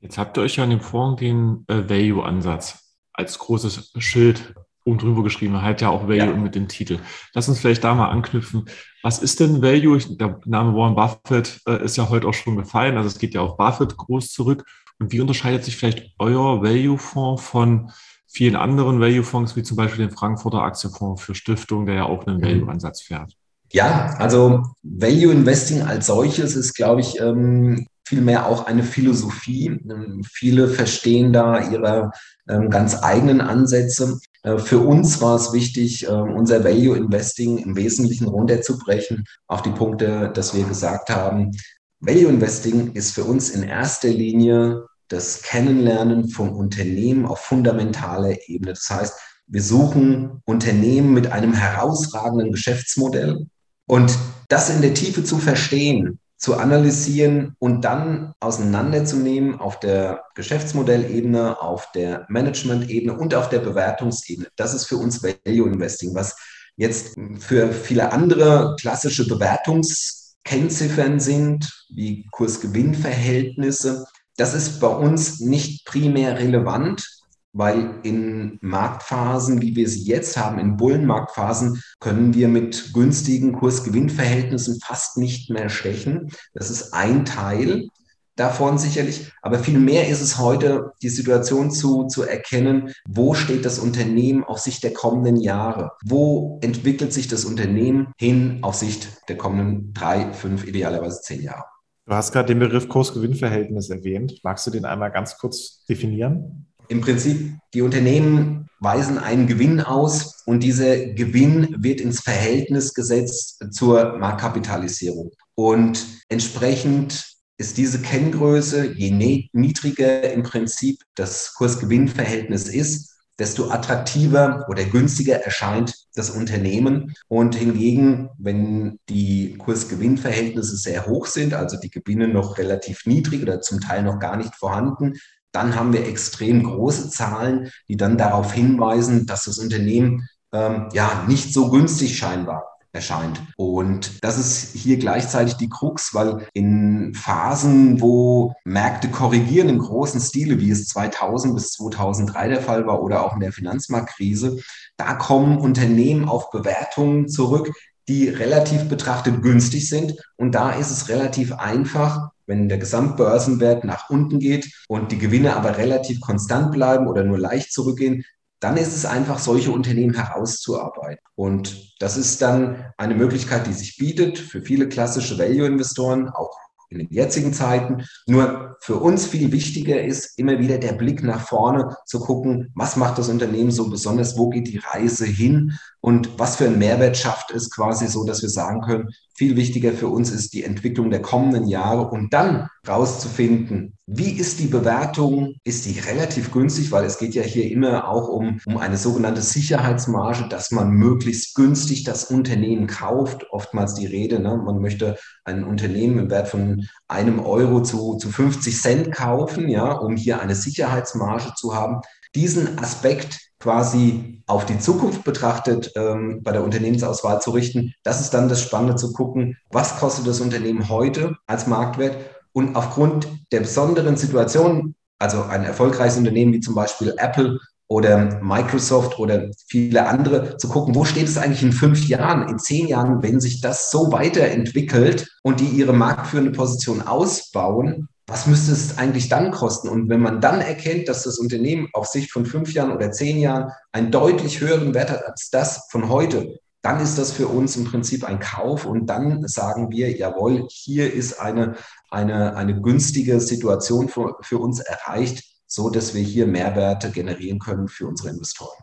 Jetzt 0.00 0.18
habt 0.18 0.38
ihr 0.38 0.42
euch 0.42 0.56
ja 0.56 0.64
in 0.64 0.70
dem 0.70 0.80
Fonds 0.80 1.20
den 1.20 1.64
äh, 1.68 1.88
Value-Ansatz 1.88 2.94
als 3.12 3.38
großes 3.38 3.92
Schild 3.98 4.54
oben 4.84 4.98
drüber 4.98 5.22
geschrieben, 5.22 5.60
halt 5.60 5.80
ja 5.80 5.90
auch 5.90 6.04
Value 6.04 6.16
ja. 6.16 6.36
mit 6.36 6.54
dem 6.54 6.68
Titel. 6.68 6.98
Lass 7.34 7.48
uns 7.48 7.60
vielleicht 7.60 7.84
da 7.84 7.94
mal 7.94 8.08
anknüpfen. 8.08 8.64
Was 9.02 9.18
ist 9.18 9.40
denn 9.40 9.62
Value? 9.62 9.98
Der 9.98 10.40
Name 10.46 10.74
Warren 10.74 10.94
Buffett 10.94 11.60
äh, 11.66 11.84
ist 11.84 11.96
ja 11.96 12.08
heute 12.08 12.26
auch 12.26 12.34
schon 12.34 12.56
gefallen. 12.56 12.96
Also 12.96 13.08
es 13.08 13.18
geht 13.18 13.34
ja 13.34 13.42
auf 13.42 13.56
Buffett 13.56 13.96
groß 13.96 14.32
zurück. 14.32 14.64
Und 15.00 15.12
wie 15.12 15.20
unterscheidet 15.20 15.64
sich 15.64 15.76
vielleicht 15.76 16.12
euer 16.18 16.62
Value-Fonds 16.62 17.42
von 17.42 17.90
vielen 18.28 18.54
anderen 18.54 19.00
Value-Fonds, 19.00 19.56
wie 19.56 19.62
zum 19.62 19.76
Beispiel 19.76 20.06
den 20.06 20.14
Frankfurter 20.14 20.62
Aktienfonds 20.62 21.22
für 21.22 21.34
Stiftung, 21.34 21.86
der 21.86 21.94
ja 21.96 22.04
auch 22.04 22.26
einen 22.26 22.36
mhm. 22.36 22.44
Value-Ansatz 22.44 23.02
fährt? 23.02 23.34
Ja, 23.72 24.14
also 24.18 24.64
Value 24.82 25.32
Investing 25.32 25.82
als 25.82 26.06
solches 26.06 26.54
ist, 26.54 26.74
glaube 26.74 27.00
ich, 27.00 27.20
ähm, 27.20 27.86
vielmehr 28.04 28.46
auch 28.46 28.66
eine 28.66 28.82
Philosophie. 28.82 29.66
Ähm, 29.68 30.22
viele 30.24 30.68
verstehen 30.68 31.32
da 31.32 31.70
ihre 31.70 32.10
ähm, 32.48 32.68
ganz 32.68 33.02
eigenen 33.02 33.40
Ansätze. 33.40 34.18
Äh, 34.42 34.58
für 34.58 34.80
uns 34.80 35.20
war 35.20 35.36
es 35.36 35.52
wichtig, 35.52 36.06
unser 36.08 36.64
Value 36.64 36.96
Investing 36.96 37.58
im 37.58 37.76
Wesentlichen 37.76 38.26
runterzubrechen 38.26 39.24
auf 39.46 39.62
die 39.62 39.70
Punkte, 39.70 40.30
dass 40.34 40.54
wir 40.54 40.64
gesagt 40.64 41.08
haben, 41.10 41.52
Value 42.00 42.28
Investing 42.28 42.92
ist 42.92 43.14
für 43.14 43.24
uns 43.24 43.50
in 43.50 43.62
erster 43.62 44.08
Linie 44.08 44.86
das 45.10 45.42
Kennenlernen 45.42 46.28
von 46.28 46.50
Unternehmen 46.50 47.26
auf 47.26 47.40
fundamentaler 47.40 48.48
Ebene. 48.48 48.72
Das 48.72 48.88
heißt, 48.88 49.14
wir 49.46 49.62
suchen 49.62 50.40
Unternehmen 50.44 51.12
mit 51.12 51.32
einem 51.32 51.52
herausragenden 51.52 52.52
Geschäftsmodell 52.52 53.46
und 53.86 54.16
das 54.48 54.70
in 54.70 54.80
der 54.80 54.94
Tiefe 54.94 55.24
zu 55.24 55.38
verstehen, 55.38 56.20
zu 56.36 56.56
analysieren 56.56 57.54
und 57.58 57.84
dann 57.84 58.32
auseinanderzunehmen 58.40 59.60
auf 59.60 59.80
der 59.80 60.22
Geschäftsmodellebene, 60.36 61.60
auf 61.60 61.90
der 61.92 62.24
Management-Ebene 62.28 63.12
und 63.12 63.34
auf 63.34 63.48
der 63.48 63.58
Bewertungsebene. 63.58 64.48
Das 64.56 64.72
ist 64.72 64.86
für 64.86 64.96
uns 64.96 65.22
Value 65.22 65.68
Investing, 65.68 66.14
was 66.14 66.36
jetzt 66.76 67.16
für 67.40 67.72
viele 67.72 68.12
andere 68.12 68.76
klassische 68.80 69.26
Bewertungskennziffern 69.26 71.18
sind, 71.18 71.86
wie 71.90 72.26
Kurs-Gewinn-Verhältnisse. 72.30 74.06
Das 74.40 74.54
ist 74.54 74.80
bei 74.80 74.86
uns 74.86 75.38
nicht 75.40 75.84
primär 75.84 76.38
relevant, 76.38 77.06
weil 77.52 77.96
in 78.04 78.56
Marktphasen, 78.62 79.60
wie 79.60 79.76
wir 79.76 79.86
sie 79.86 80.04
jetzt 80.04 80.38
haben, 80.38 80.58
in 80.58 80.78
Bullenmarktphasen, 80.78 81.82
können 82.00 82.32
wir 82.32 82.48
mit 82.48 82.94
günstigen 82.94 83.52
Kurs-Gewinn-Verhältnissen 83.52 84.80
fast 84.80 85.18
nicht 85.18 85.50
mehr 85.50 85.68
stechen. 85.68 86.30
Das 86.54 86.70
ist 86.70 86.94
ein 86.94 87.26
Teil 87.26 87.88
davon 88.34 88.78
sicherlich, 88.78 89.30
aber 89.42 89.58
vielmehr 89.58 90.08
ist 90.08 90.22
es 90.22 90.38
heute 90.38 90.92
die 91.02 91.10
Situation 91.10 91.70
zu, 91.70 92.06
zu 92.06 92.22
erkennen, 92.22 92.94
wo 93.06 93.34
steht 93.34 93.66
das 93.66 93.78
Unternehmen 93.78 94.42
auf 94.42 94.60
Sicht 94.60 94.82
der 94.84 94.94
kommenden 94.94 95.36
Jahre? 95.36 95.90
Wo 96.02 96.58
entwickelt 96.62 97.12
sich 97.12 97.28
das 97.28 97.44
Unternehmen 97.44 98.14
hin 98.18 98.60
auf 98.62 98.74
Sicht 98.76 99.28
der 99.28 99.36
kommenden 99.36 99.92
drei, 99.92 100.32
fünf, 100.32 100.66
idealerweise 100.66 101.20
zehn 101.20 101.42
Jahre? 101.42 101.64
Du 102.10 102.16
hast 102.16 102.32
gerade 102.32 102.48
den 102.48 102.58
Begriff 102.58 102.88
Kurs-Gewinn-Verhältnis 102.88 103.88
erwähnt. 103.88 104.40
Magst 104.42 104.66
du 104.66 104.72
den 104.72 104.84
einmal 104.84 105.12
ganz 105.12 105.38
kurz 105.38 105.84
definieren? 105.88 106.66
Im 106.88 107.02
Prinzip, 107.02 107.56
die 107.72 107.82
Unternehmen 107.82 108.68
weisen 108.80 109.16
einen 109.16 109.46
Gewinn 109.46 109.80
aus 109.80 110.42
und 110.44 110.64
dieser 110.64 110.96
Gewinn 111.14 111.76
wird 111.78 112.00
ins 112.00 112.20
Verhältnis 112.20 112.94
gesetzt 112.94 113.64
zur 113.70 114.18
Marktkapitalisierung. 114.18 115.30
Und 115.54 116.04
entsprechend 116.28 117.32
ist 117.58 117.78
diese 117.78 118.02
Kenngröße, 118.02 118.92
je 118.92 119.48
niedriger 119.52 120.32
im 120.32 120.42
Prinzip 120.42 120.98
das 121.14 121.54
Kurs-Gewinn-Verhältnis 121.54 122.66
ist, 122.66 123.19
desto 123.40 123.70
attraktiver 123.70 124.66
oder 124.68 124.84
günstiger 124.84 125.36
erscheint 125.42 125.94
das 126.14 126.30
Unternehmen. 126.30 127.14
Und 127.26 127.56
hingegen, 127.56 128.28
wenn 128.38 129.00
die 129.08 129.56
Kurs-Gewinn-Verhältnisse 129.56 130.76
sehr 130.76 131.06
hoch 131.06 131.26
sind, 131.26 131.54
also 131.54 131.78
die 131.78 131.90
Gewinne 131.90 132.28
noch 132.28 132.58
relativ 132.58 133.06
niedrig 133.06 133.42
oder 133.42 133.62
zum 133.62 133.80
Teil 133.80 134.02
noch 134.02 134.20
gar 134.20 134.36
nicht 134.36 134.54
vorhanden, 134.54 135.14
dann 135.52 135.74
haben 135.74 135.92
wir 135.92 136.06
extrem 136.06 136.62
große 136.62 137.08
Zahlen, 137.08 137.72
die 137.88 137.96
dann 137.96 138.18
darauf 138.18 138.52
hinweisen, 138.52 139.26
dass 139.26 139.46
das 139.46 139.58
Unternehmen 139.58 140.28
ähm, 140.52 140.88
ja 140.92 141.24
nicht 141.26 141.52
so 141.52 141.70
günstig 141.70 142.16
scheinbar 142.16 142.69
erscheint. 142.92 143.40
Und 143.56 144.22
das 144.24 144.38
ist 144.38 144.74
hier 144.74 144.98
gleichzeitig 144.98 145.54
die 145.54 145.68
Krux, 145.68 146.14
weil 146.14 146.46
in 146.52 147.14
Phasen, 147.14 148.00
wo 148.00 148.52
Märkte 148.64 149.08
korrigieren 149.08 149.68
im 149.68 149.78
großen 149.78 150.20
Stile, 150.20 150.58
wie 150.60 150.70
es 150.70 150.88
2000 150.88 151.54
bis 151.54 151.72
2003 151.72 152.48
der 152.48 152.62
Fall 152.62 152.86
war 152.86 153.02
oder 153.02 153.24
auch 153.24 153.34
in 153.34 153.40
der 153.40 153.52
Finanzmarktkrise, 153.52 154.58
da 154.96 155.14
kommen 155.14 155.58
Unternehmen 155.58 156.28
auf 156.28 156.50
Bewertungen 156.50 157.28
zurück, 157.28 157.70
die 158.08 158.28
relativ 158.28 158.88
betrachtet 158.88 159.40
günstig 159.42 159.88
sind. 159.88 160.16
Und 160.36 160.54
da 160.54 160.72
ist 160.72 160.90
es 160.90 161.08
relativ 161.08 161.52
einfach, 161.52 162.30
wenn 162.46 162.68
der 162.68 162.78
Gesamtbörsenwert 162.78 163.84
nach 163.84 164.10
unten 164.10 164.40
geht 164.40 164.68
und 164.88 165.12
die 165.12 165.18
Gewinne 165.18 165.54
aber 165.54 165.78
relativ 165.78 166.20
konstant 166.20 166.72
bleiben 166.72 167.06
oder 167.06 167.22
nur 167.22 167.38
leicht 167.38 167.72
zurückgehen, 167.72 168.24
dann 168.60 168.76
ist 168.76 168.94
es 168.94 169.06
einfach, 169.06 169.38
solche 169.38 169.72
Unternehmen 169.72 170.14
herauszuarbeiten. 170.14 171.24
Und 171.34 171.94
das 171.98 172.16
ist 172.16 172.40
dann 172.42 172.92
eine 172.98 173.14
Möglichkeit, 173.14 173.66
die 173.66 173.72
sich 173.72 173.96
bietet 173.96 174.38
für 174.38 174.62
viele 174.62 174.88
klassische 174.88 175.38
Value-Investoren, 175.38 176.28
auch 176.28 176.56
in 176.90 176.98
den 176.98 177.08
jetzigen 177.10 177.52
Zeiten. 177.52 178.04
Nur 178.26 178.76
für 178.80 178.96
uns 178.96 179.26
viel 179.26 179.52
wichtiger 179.52 180.02
ist 180.02 180.38
immer 180.38 180.58
wieder 180.58 180.78
der 180.78 180.92
Blick 180.92 181.22
nach 181.22 181.40
vorne 181.40 181.96
zu 182.04 182.20
gucken, 182.20 182.72
was 182.74 182.96
macht 182.96 183.18
das 183.18 183.28
Unternehmen 183.28 183.70
so 183.70 183.88
besonders, 183.88 184.36
wo 184.36 184.50
geht 184.50 184.68
die 184.68 184.78
Reise 184.78 185.24
hin 185.24 185.78
und 186.00 186.38
was 186.38 186.56
für 186.56 186.66
einen 186.66 186.78
Mehrwert 186.78 187.16
schafft 187.16 187.50
es 187.50 187.70
quasi 187.70 188.06
so, 188.06 188.24
dass 188.24 188.42
wir 188.42 188.48
sagen 188.48 188.80
können, 188.80 189.08
viel 189.34 189.56
wichtiger 189.56 189.92
für 189.92 190.08
uns 190.08 190.30
ist 190.30 190.52
die 190.52 190.64
Entwicklung 190.64 191.10
der 191.10 191.22
kommenden 191.22 191.66
Jahre 191.66 192.08
und 192.10 192.32
dann 192.32 192.68
rauszufinden, 192.86 193.96
wie 194.06 194.32
ist 194.32 194.60
die 194.60 194.66
Bewertung? 194.66 195.54
Ist 195.62 195.86
die 195.86 195.98
relativ 195.98 196.52
günstig? 196.52 196.90
Weil 196.90 197.04
es 197.04 197.18
geht 197.18 197.34
ja 197.34 197.42
hier 197.42 197.70
immer 197.70 198.08
auch 198.08 198.28
um, 198.28 198.60
um 198.66 198.76
eine 198.76 198.96
sogenannte 198.96 199.40
Sicherheitsmarge, 199.40 200.48
dass 200.48 200.70
man 200.72 200.90
möglichst 200.90 201.54
günstig 201.54 202.04
das 202.04 202.24
Unternehmen 202.24 202.86
kauft. 202.86 203.46
Oftmals 203.50 203.94
die 203.94 204.06
Rede, 204.06 204.40
ne? 204.40 204.60
man 204.62 204.80
möchte 204.80 205.16
ein 205.44 205.64
Unternehmen 205.64 206.18
im 206.18 206.30
Wert 206.30 206.48
von 206.48 206.86
einem 207.08 207.40
Euro 207.40 207.82
zu, 207.82 208.16
zu 208.16 208.30
50 208.30 208.78
Cent 208.78 209.12
kaufen, 209.12 209.68
ja, 209.68 209.92
um 209.92 210.16
hier 210.16 210.40
eine 210.40 210.54
Sicherheitsmarge 210.54 211.52
zu 211.56 211.74
haben. 211.74 212.00
Diesen 212.34 212.78
Aspekt 212.78 213.38
quasi 213.58 214.42
auf 214.46 214.66
die 214.66 214.78
Zukunft 214.78 215.22
betrachtet 215.24 215.92
ähm, 215.94 216.42
bei 216.42 216.52
der 216.52 216.64
Unternehmensauswahl 216.64 217.40
zu 217.40 217.50
richten. 217.50 217.92
Das 218.02 218.20
ist 218.20 218.30
dann 218.30 218.48
das 218.48 218.62
Spannende 218.62 218.96
zu 218.96 219.12
gucken, 219.12 219.56
was 219.70 219.98
kostet 219.98 220.26
das 220.26 220.40
Unternehmen 220.40 220.88
heute 220.88 221.36
als 221.46 221.66
Marktwert 221.66 222.16
und 222.52 222.74
aufgrund 222.74 223.28
der 223.52 223.60
besonderen 223.60 224.16
Situation, 224.16 224.94
also 225.18 225.42
ein 225.42 225.64
erfolgreiches 225.64 226.16
Unternehmen 226.16 226.52
wie 226.52 226.60
zum 226.60 226.74
Beispiel 226.74 227.14
Apple 227.18 227.58
oder 227.86 228.40
Microsoft 228.40 229.18
oder 229.18 229.50
viele 229.66 230.06
andere, 230.06 230.56
zu 230.56 230.68
gucken, 230.68 230.94
wo 230.94 231.04
steht 231.04 231.26
es 231.26 231.36
eigentlich 231.36 231.62
in 231.62 231.72
fünf 231.72 232.06
Jahren, 232.06 232.48
in 232.48 232.58
zehn 232.58 232.86
Jahren, 232.86 233.22
wenn 233.22 233.40
sich 233.40 233.60
das 233.60 233.90
so 233.90 234.12
weiterentwickelt 234.12 235.28
und 235.42 235.60
die 235.60 235.66
ihre 235.66 235.92
marktführende 235.92 236.52
Position 236.52 237.02
ausbauen, 237.02 238.08
was 238.30 238.46
müsste 238.46 238.72
es 238.72 238.96
eigentlich 238.96 239.28
dann 239.28 239.50
kosten? 239.50 239.88
Und 239.88 240.08
wenn 240.08 240.20
man 240.20 240.40
dann 240.40 240.60
erkennt, 240.60 241.08
dass 241.08 241.24
das 241.24 241.38
Unternehmen 241.38 241.88
auf 241.92 242.06
Sicht 242.06 242.30
von 242.30 242.46
fünf 242.46 242.72
Jahren 242.72 242.92
oder 242.92 243.10
zehn 243.10 243.38
Jahren 243.38 243.72
einen 243.92 244.12
deutlich 244.12 244.60
höheren 244.60 244.94
Wert 244.94 245.10
hat 245.10 245.26
als 245.26 245.50
das 245.50 245.88
von 245.90 246.08
heute, 246.08 246.60
dann 246.82 247.00
ist 247.00 247.18
das 247.18 247.32
für 247.32 247.48
uns 247.48 247.76
im 247.76 247.84
Prinzip 247.84 248.24
ein 248.24 248.38
Kauf 248.38 248.86
und 248.86 249.06
dann 249.06 249.46
sagen 249.48 249.90
wir, 249.90 250.16
jawohl, 250.16 250.66
hier 250.70 251.12
ist 251.12 251.40
eine, 251.40 251.74
eine, 252.08 252.56
eine 252.56 252.80
günstige 252.80 253.40
Situation 253.40 254.08
für, 254.08 254.36
für 254.42 254.58
uns 254.58 254.80
erreicht, 254.80 255.44
so 255.66 255.90
dass 255.90 256.14
wir 256.14 256.22
hier 256.22 256.46
Mehrwerte 256.46 257.10
generieren 257.10 257.58
können 257.58 257.88
für 257.88 258.06
unsere 258.06 258.30
Investoren. 258.30 258.78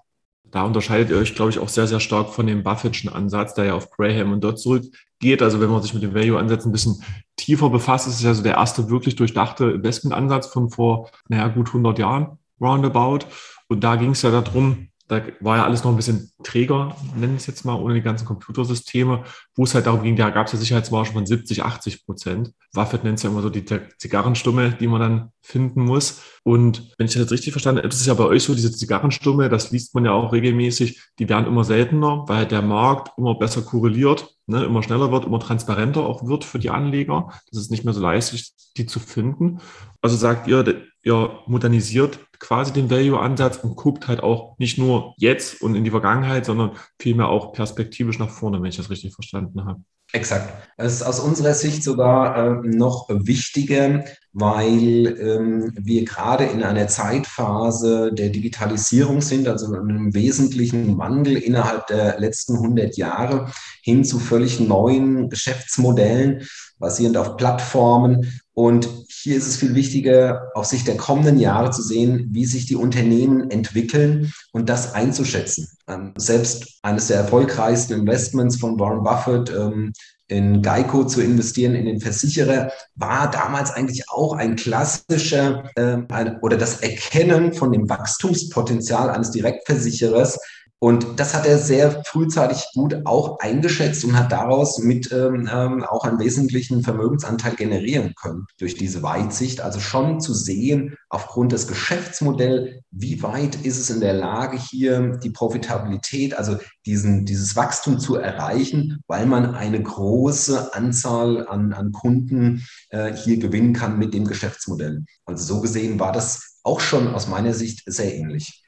Da 0.51 0.63
unterscheidet 0.63 1.09
ihr 1.09 1.17
euch, 1.17 1.35
glaube 1.35 1.51
ich, 1.51 1.59
auch 1.59 1.69
sehr, 1.69 1.87
sehr 1.87 1.99
stark 1.99 2.29
von 2.29 2.47
dem 2.47 2.63
Buffettschen 2.63 3.11
Ansatz, 3.11 3.53
der 3.53 3.65
ja 3.65 3.73
auf 3.73 3.89
Graham 3.91 4.31
und 4.31 4.43
dort 4.43 4.59
zurückgeht. 4.59 5.41
Also 5.41 5.59
wenn 5.59 5.69
man 5.69 5.81
sich 5.81 5.93
mit 5.93 6.03
dem 6.03 6.13
Value-Ansatz 6.13 6.65
ein 6.65 6.71
bisschen 6.71 7.03
tiefer 7.35 7.69
befasst, 7.69 8.07
ist 8.07 8.15
es 8.15 8.23
ja 8.23 8.33
so 8.33 8.43
der 8.43 8.55
erste 8.55 8.89
wirklich 8.89 9.15
durchdachte 9.15 9.71
Investmentansatz 9.71 10.47
von 10.47 10.69
vor, 10.69 11.09
naja, 11.27 11.47
gut 11.49 11.67
100 11.67 11.99
Jahren, 11.99 12.39
roundabout. 12.61 13.25
Und 13.67 13.83
da 13.83 13.95
ging 13.95 14.11
es 14.11 14.21
ja 14.21 14.31
darum, 14.31 14.87
da 15.07 15.21
war 15.39 15.57
ja 15.57 15.65
alles 15.65 15.83
noch 15.83 15.91
ein 15.91 15.95
bisschen 15.95 16.31
träger, 16.43 16.95
nennen 17.15 17.33
wir 17.33 17.37
es 17.37 17.47
jetzt 17.47 17.63
mal, 17.63 17.75
ohne 17.75 17.93
die 17.93 18.01
ganzen 18.01 18.25
Computersysteme, 18.25 19.23
wo 19.55 19.63
es 19.63 19.73
halt 19.73 19.85
darum 19.85 20.03
ging, 20.03 20.17
da 20.17 20.29
gab 20.29 20.47
es 20.47 20.53
ja 20.53 20.59
Sicherheitsmargen 20.59 21.13
von 21.13 21.25
70, 21.25 21.63
80 21.63 22.05
Prozent. 22.05 22.51
Waffet 22.73 23.03
nennt 23.03 23.17
es 23.17 23.23
ja 23.23 23.29
immer 23.29 23.41
so 23.41 23.49
die 23.49 23.63
Zigarrenstumme, 23.97 24.71
die 24.71 24.87
man 24.87 24.99
dann 24.99 25.31
finden 25.41 25.83
muss. 25.83 26.21
Und 26.43 26.93
wenn 26.97 27.07
ich 27.07 27.13
das 27.13 27.21
jetzt 27.21 27.31
richtig 27.31 27.53
verstanden 27.53 27.79
habe, 27.79 27.87
ist 27.87 28.01
es 28.01 28.05
ja 28.05 28.13
bei 28.13 28.25
euch 28.25 28.43
so, 28.43 28.53
diese 28.53 28.71
Zigarrenstumme, 28.71 29.47
das 29.47 29.71
liest 29.71 29.95
man 29.95 30.03
ja 30.03 30.11
auch 30.11 30.33
regelmäßig, 30.33 31.01
die 31.19 31.29
werden 31.29 31.47
immer 31.47 31.63
seltener, 31.63 32.25
weil 32.27 32.45
der 32.45 32.61
Markt 32.61 33.17
immer 33.17 33.35
besser 33.35 33.61
korreliert, 33.61 34.35
ne, 34.45 34.65
immer 34.65 34.83
schneller 34.83 35.11
wird, 35.11 35.25
immer 35.25 35.39
transparenter 35.39 36.05
auch 36.05 36.27
wird 36.27 36.43
für 36.43 36.59
die 36.59 36.69
Anleger. 36.69 37.29
Das 37.49 37.61
ist 37.61 37.71
nicht 37.71 37.85
mehr 37.85 37.93
so 37.93 38.01
leicht, 38.01 38.77
die 38.77 38.85
zu 38.85 38.99
finden. 38.99 39.59
Also 40.01 40.17
sagt 40.17 40.47
ihr, 40.47 40.83
ihr 41.03 41.39
modernisiert 41.47 42.19
quasi 42.39 42.73
den 42.73 42.89
Value-Ansatz 42.89 43.57
und 43.57 43.75
guckt 43.75 44.07
halt 44.07 44.21
auch 44.21 44.57
nicht 44.57 44.77
nur 44.77 45.13
jetzt 45.17 45.61
und 45.61 45.75
in 45.75 45.83
die 45.83 45.91
Vergangenheit, 45.91 46.45
sondern 46.45 46.71
vielmehr 46.99 47.27
auch 47.27 47.53
perspektivisch 47.53 48.19
nach 48.19 48.29
vorne, 48.29 48.61
wenn 48.61 48.69
ich 48.69 48.77
das 48.77 48.89
richtig 48.89 49.13
verstanden 49.13 49.65
habe. 49.65 49.81
Exakt. 50.13 50.53
Es 50.77 50.93
ist 50.93 51.03
aus 51.03 51.19
unserer 51.19 51.53
Sicht 51.53 51.83
sogar 51.83 52.63
äh, 52.63 52.67
noch 52.67 53.09
wichtiger, 53.09 54.05
weil 54.31 55.17
ähm, 55.19 55.73
wir 55.75 56.05
gerade 56.05 56.45
in 56.45 56.63
einer 56.63 56.87
Zeitphase 56.87 58.13
der 58.13 58.29
Digitalisierung 58.29 59.19
sind, 59.19 59.49
also 59.49 59.73
einem 59.73 60.13
wesentlichen 60.13 60.97
Wandel 60.97 61.35
innerhalb 61.35 61.87
der 61.87 62.19
letzten 62.19 62.55
100 62.55 62.95
Jahre 62.95 63.51
hin 63.81 64.05
zu 64.05 64.19
völlig 64.19 64.61
neuen 64.61 65.29
Geschäftsmodellen, 65.29 66.47
basierend 66.79 67.17
auf 67.17 67.35
Plattformen. 67.35 68.39
Und 68.53 68.87
hier 69.27 69.35
ist 69.35 69.47
es 69.47 69.57
viel 69.57 69.75
wichtiger, 69.75 70.51
auf 70.55 70.67
Sicht 70.67 70.87
der 70.87 70.95
kommenden 70.95 71.37
Jahre 71.37 71.69
zu 71.71 71.81
sehen, 71.81 72.29
wie 72.31 72.45
sich 72.45 72.65
die 72.65 72.77
Unternehmen 72.77 73.51
entwickeln 73.51 74.31
und 74.53 74.69
das 74.69 74.93
einzuschätzen. 74.93 75.67
Ähm, 75.89 76.13
selbst 76.15 76.79
eines 76.81 77.07
der 77.07 77.17
erfolgreichsten 77.17 77.93
Investments 77.93 78.55
von 78.55 78.79
Warren 78.79 79.03
Buffett 79.03 79.49
ähm, 79.49 79.91
in 80.29 80.61
Geico 80.61 81.03
zu 81.03 81.21
investieren, 81.21 81.75
in 81.75 81.87
den 81.87 81.99
Versicherer, 81.99 82.71
war 82.95 83.29
damals 83.29 83.71
eigentlich 83.71 84.09
auch 84.09 84.31
ein 84.33 84.55
klassischer 84.55 85.69
äh, 85.75 85.97
ein, 86.07 86.39
oder 86.39 86.55
das 86.55 86.79
Erkennen 86.79 87.51
von 87.51 87.73
dem 87.73 87.89
Wachstumspotenzial 87.89 89.09
eines 89.09 89.31
Direktversicherers 89.31 90.39
und 90.79 91.19
das 91.19 91.33
hat 91.33 91.47
er 91.47 91.57
sehr 91.57 92.03
frühzeitig 92.05 92.63
gut 92.75 93.01
auch 93.05 93.39
eingeschätzt 93.39 94.05
und 94.05 94.15
hat 94.15 94.31
daraus 94.31 94.77
mit 94.77 95.11
ähm, 95.11 95.49
ähm, 95.51 95.83
auch 95.83 96.03
einen 96.03 96.19
wesentlichen 96.19 96.83
Vermögensanteil 96.83 97.55
generieren 97.55 98.13
können 98.13 98.45
durch 98.59 98.75
diese 98.75 99.01
Weitsicht. 99.01 99.61
Also 99.61 99.79
schon 99.79 100.21
zu 100.21 100.35
sehen, 100.35 100.95
aufgrund 101.09 101.51
des 101.51 101.67
Geschäftsmodells, 101.67 102.83
wie 102.91 103.23
weit 103.23 103.55
ist 103.65 103.79
es 103.79 103.89
in 103.89 104.01
der 104.01 104.13
Lage, 104.13 104.59
hier 104.59 105.17
die 105.17 105.31
Profitabilität, 105.31 106.37
also 106.37 106.59
diesen, 106.85 107.25
dieses 107.25 107.55
Wachstum 107.55 107.97
zu 107.97 108.15
erreichen, 108.15 109.01
weil 109.07 109.25
man 109.25 109.55
eine 109.55 109.81
große 109.81 110.75
Anzahl 110.75 111.47
an, 111.47 111.73
an 111.73 111.91
Kunden 111.91 112.67
äh, 112.89 113.11
hier 113.13 113.39
gewinnen 113.39 113.73
kann 113.73 113.97
mit 113.97 114.13
dem 114.13 114.25
Geschäftsmodell. 114.25 115.05
Also 115.25 115.55
so 115.55 115.61
gesehen 115.61 115.99
war 115.99 116.11
das 116.11 116.59
auch 116.61 116.81
schon 116.81 117.07
aus 117.07 117.27
meiner 117.27 117.55
Sicht 117.55 117.81
sehr 117.87 118.13
ähnlich. 118.13 118.63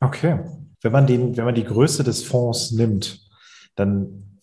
Okay 0.00 0.40
wenn 0.82 0.92
man, 0.92 1.06
den, 1.06 1.36
wenn 1.36 1.44
man 1.44 1.54
die 1.54 1.64
Größe 1.64 2.04
des 2.04 2.22
Fonds 2.22 2.72
nimmt, 2.72 3.20
dann 3.74 4.40